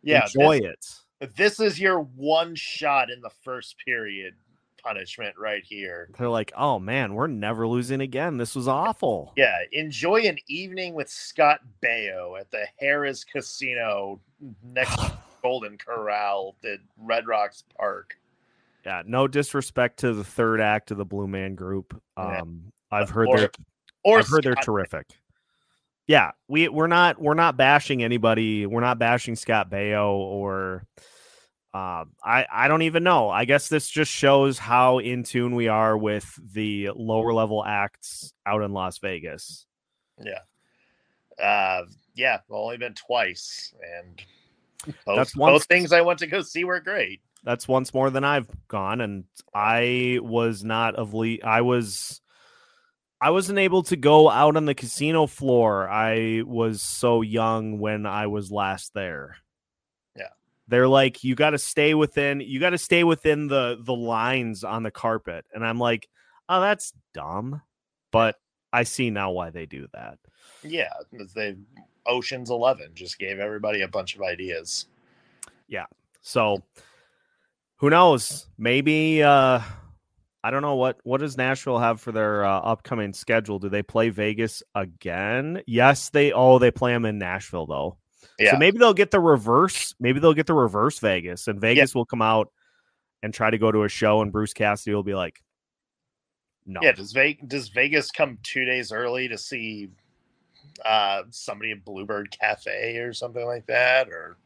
yeah. 0.03 0.25
Enjoy 0.25 0.59
this, 0.59 1.03
it. 1.19 1.35
This 1.35 1.59
is 1.59 1.79
your 1.79 2.01
one 2.01 2.53
shot 2.53 3.09
in 3.09 3.21
the 3.21 3.31
first 3.43 3.75
period 3.83 4.35
punishment 4.83 5.35
right 5.37 5.63
here. 5.63 6.09
They're 6.17 6.29
like, 6.29 6.51
"Oh 6.55 6.79
man, 6.79 7.13
we're 7.13 7.27
never 7.27 7.67
losing 7.67 8.01
again. 8.01 8.37
This 8.37 8.55
was 8.55 8.67
awful." 8.67 9.33
Yeah, 9.35 9.57
enjoy 9.71 10.21
an 10.21 10.37
evening 10.47 10.93
with 10.93 11.09
Scott 11.09 11.59
Baio 11.83 12.39
at 12.39 12.51
the 12.51 12.65
Harrah's 12.81 13.23
Casino 13.23 14.19
next 14.63 14.99
Golden 15.43 15.77
Corral 15.77 16.55
at 16.63 16.79
Red 16.97 17.27
Rocks 17.27 17.63
Park. 17.77 18.15
Yeah, 18.85 19.03
no 19.05 19.27
disrespect 19.27 19.99
to 19.99 20.13
the 20.13 20.23
third 20.23 20.61
act 20.61 20.91
of 20.91 20.97
the 20.97 21.05
Blue 21.05 21.27
Man 21.27 21.55
Group. 21.55 22.01
Um, 22.17 22.63
yeah. 22.91 22.99
I've 22.99 23.09
heard 23.09 23.27
or, 23.27 23.37
they're 23.37 23.51
or 24.03 24.19
I've 24.19 24.27
heard 24.27 24.43
they're 24.43 24.55
terrific. 24.55 25.07
Yeah, 26.07 26.31
we 26.47 26.69
we're 26.69 26.87
not 26.87 27.21
we're 27.21 27.35
not 27.35 27.55
bashing 27.55 28.03
anybody. 28.03 28.65
We're 28.65 28.81
not 28.81 28.97
bashing 28.97 29.35
Scott 29.35 29.69
Baio 29.69 30.11
or 30.13 30.85
uh, 31.73 32.05
I 32.23 32.45
I 32.51 32.67
don't 32.67 32.81
even 32.81 33.03
know. 33.03 33.29
I 33.29 33.45
guess 33.45 33.69
this 33.69 33.89
just 33.89 34.11
shows 34.11 34.57
how 34.57 34.97
in 34.97 35.23
tune 35.23 35.55
we 35.55 35.67
are 35.67 35.97
with 35.97 36.39
the 36.53 36.89
lower 36.95 37.33
level 37.33 37.63
acts 37.63 38.33
out 38.45 38.63
in 38.63 38.73
Las 38.73 38.97
Vegas. 38.97 39.67
Yeah, 40.19 41.43
uh, 41.43 41.85
yeah, 42.15 42.39
only 42.49 42.77
been 42.77 42.95
twice, 42.95 43.73
and 43.97 44.95
both, 45.05 45.17
That's 45.17 45.35
once, 45.35 45.53
both 45.53 45.65
things 45.65 45.93
I 45.93 46.01
went 46.01 46.19
to 46.19 46.27
go 46.27 46.41
see 46.41 46.63
were 46.63 46.79
great. 46.79 47.21
That's 47.43 47.67
once 47.67 47.93
more 47.93 48.09
than 48.09 48.23
I've 48.23 48.49
gone, 48.67 48.99
and 48.99 49.25
I 49.53 50.19
was 50.21 50.63
not 50.63 50.95
of 50.95 51.13
le- 51.13 51.43
I 51.43 51.61
was 51.61 52.19
I 53.21 53.29
wasn't 53.29 53.59
able 53.59 53.83
to 53.83 53.95
go 53.95 54.29
out 54.29 54.55
on 54.55 54.65
the 54.65 54.75
casino 54.75 55.27
floor. 55.27 55.89
I 55.89 56.41
was 56.45 56.81
so 56.81 57.21
young 57.21 57.79
when 57.79 58.05
I 58.05 58.27
was 58.27 58.51
last 58.51 58.93
there. 58.93 59.37
They're 60.69 60.87
like 60.87 61.23
you 61.23 61.35
got 61.35 61.49
to 61.51 61.57
stay 61.57 61.95
within 61.95 62.41
you 62.41 62.59
got 62.59 62.69
to 62.69 62.77
stay 62.77 63.03
within 63.03 63.47
the 63.47 63.77
the 63.81 63.93
lines 63.93 64.63
on 64.63 64.83
the 64.83 64.91
carpet. 64.91 65.45
And 65.53 65.65
I'm 65.65 65.79
like, 65.79 66.07
"Oh, 66.47 66.61
that's 66.61 66.93
dumb." 67.13 67.61
But 68.11 68.35
I 68.71 68.83
see 68.83 69.09
now 69.09 69.31
why 69.31 69.49
they 69.49 69.65
do 69.65 69.87
that. 69.93 70.19
Yeah, 70.63 70.93
because 71.11 71.33
they 71.33 71.55
Ocean's 72.05 72.49
11 72.49 72.91
just 72.93 73.19
gave 73.19 73.39
everybody 73.39 73.81
a 73.81 73.87
bunch 73.87 74.15
of 74.15 74.21
ideas. 74.21 74.85
Yeah. 75.67 75.85
So 76.21 76.61
who 77.77 77.89
knows? 77.89 78.47
Maybe 78.57 79.23
uh 79.23 79.61
I 80.43 80.51
don't 80.51 80.61
know 80.61 80.75
what 80.75 80.99
what 81.03 81.19
does 81.19 81.37
Nashville 81.37 81.79
have 81.79 81.99
for 81.99 82.11
their 82.11 82.45
uh, 82.45 82.59
upcoming 82.59 83.13
schedule? 83.13 83.59
Do 83.59 83.69
they 83.69 83.83
play 83.83 84.09
Vegas 84.09 84.63
again? 84.73 85.61
Yes, 85.67 86.09
they 86.09 86.31
oh 86.31 86.59
they 86.59 86.71
play 86.71 86.93
them 86.93 87.05
in 87.05 87.17
Nashville 87.17 87.65
though. 87.65 87.97
Yeah. 88.37 88.51
So 88.51 88.57
maybe 88.57 88.77
they'll 88.77 88.93
get 88.93 89.11
the 89.11 89.19
reverse. 89.19 89.95
Maybe 89.99 90.19
they'll 90.19 90.33
get 90.33 90.47
the 90.47 90.53
reverse 90.53 90.99
Vegas, 90.99 91.47
and 91.47 91.59
Vegas 91.59 91.93
yeah. 91.93 91.99
will 91.99 92.05
come 92.05 92.21
out 92.21 92.51
and 93.21 93.33
try 93.33 93.49
to 93.49 93.57
go 93.57 93.71
to 93.71 93.83
a 93.83 93.89
show, 93.89 94.21
and 94.21 94.31
Bruce 94.31 94.53
Cassidy 94.53 94.93
will 94.93 95.03
be 95.03 95.15
like, 95.15 95.43
"No." 96.65 96.79
Yeah. 96.81 96.93
Does 96.93 97.11
Vegas 97.11 97.45
does 97.47 97.69
Vegas 97.69 98.11
come 98.11 98.37
two 98.43 98.65
days 98.65 98.91
early 98.91 99.27
to 99.27 99.37
see 99.37 99.89
uh, 100.85 101.23
somebody 101.29 101.71
in 101.71 101.79
Bluebird 101.79 102.31
Cafe 102.31 102.97
or 102.97 103.13
something 103.13 103.45
like 103.45 103.65
that, 103.67 104.09
or 104.09 104.37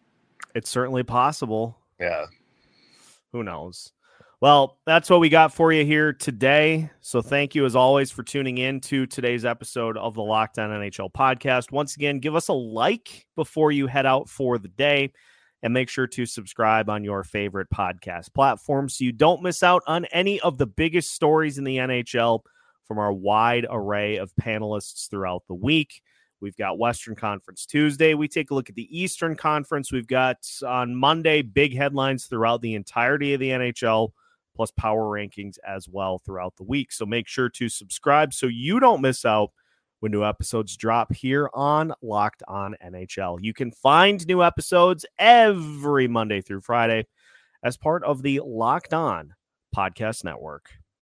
it's 0.55 0.69
certainly 0.69 1.03
possible. 1.03 1.77
Yeah, 1.99 2.25
who 3.31 3.43
knows? 3.43 3.91
Well, 4.43 4.77
that's 4.85 5.09
what 5.09 5.21
we 5.21 5.29
got 5.29 5.53
for 5.53 5.71
you 5.71 5.85
here 5.85 6.11
today. 6.11 6.89
So 6.99 7.21
thank 7.21 7.55
you 7.55 7.63
as 7.65 7.77
always 7.77 8.11
for 8.11 8.23
tuning 8.23 8.57
in 8.57 8.81
to 8.81 9.05
today's 9.05 9.45
episode 9.45 9.95
of 9.95 10.15
the 10.15 10.21
Locked 10.21 10.59
On 10.59 10.69
NHL 10.69 11.13
podcast. 11.13 11.71
Once 11.71 11.95
again, 11.95 12.19
give 12.19 12.35
us 12.35 12.49
a 12.49 12.53
like 12.53 13.25
before 13.37 13.71
you 13.71 13.87
head 13.87 14.05
out 14.05 14.27
for 14.27 14.57
the 14.57 14.67
day 14.67 15.13
and 15.61 15.73
make 15.73 15.87
sure 15.87 16.07
to 16.07 16.25
subscribe 16.25 16.89
on 16.89 17.05
your 17.05 17.23
favorite 17.23 17.69
podcast 17.73 18.33
platform 18.33 18.89
so 18.89 19.05
you 19.05 19.13
don't 19.13 19.41
miss 19.41 19.63
out 19.63 19.81
on 19.87 20.03
any 20.11 20.41
of 20.41 20.57
the 20.57 20.67
biggest 20.67 21.13
stories 21.13 21.57
in 21.57 21.63
the 21.63 21.77
NHL 21.77 22.41
from 22.85 22.99
our 22.99 23.13
wide 23.13 23.65
array 23.69 24.17
of 24.17 24.33
panelists 24.41 25.09
throughout 25.09 25.43
the 25.47 25.55
week. 25.55 26.01
We've 26.41 26.57
got 26.57 26.77
Western 26.77 27.15
Conference 27.15 27.65
Tuesday. 27.65 28.13
We 28.13 28.27
take 28.27 28.51
a 28.51 28.55
look 28.55 28.67
at 28.67 28.75
the 28.75 28.89
Eastern 28.91 29.37
Conference. 29.37 29.93
We've 29.93 30.05
got 30.05 30.39
on 30.67 30.97
Monday 30.97 31.43
big 31.43 31.77
headlines 31.77 32.25
throughout 32.25 32.61
the 32.61 32.75
entirety 32.75 33.33
of 33.33 33.39
the 33.39 33.51
NHL, 33.51 34.11
plus 34.55 34.71
power 34.71 35.03
rankings 35.03 35.57
as 35.67 35.87
well 35.89 36.19
throughout 36.19 36.55
the 36.57 36.63
week. 36.63 36.91
So 36.91 37.05
make 37.05 37.27
sure 37.27 37.49
to 37.49 37.69
subscribe 37.69 38.33
so 38.33 38.47
you 38.47 38.79
don't 38.79 39.01
miss 39.01 39.25
out 39.25 39.51
when 39.99 40.11
new 40.11 40.23
episodes 40.23 40.75
drop 40.75 41.13
here 41.13 41.49
on 41.53 41.93
Locked 42.01 42.43
On 42.47 42.75
NHL. 42.85 43.37
You 43.41 43.53
can 43.53 43.71
find 43.71 44.25
new 44.27 44.43
episodes 44.43 45.05
every 45.17 46.07
Monday 46.07 46.41
through 46.41 46.61
Friday 46.61 47.07
as 47.63 47.77
part 47.77 48.03
of 48.03 48.21
the 48.21 48.41
Locked 48.43 48.93
On 48.93 49.33
Podcast 49.73 50.23
Network. 50.25 50.69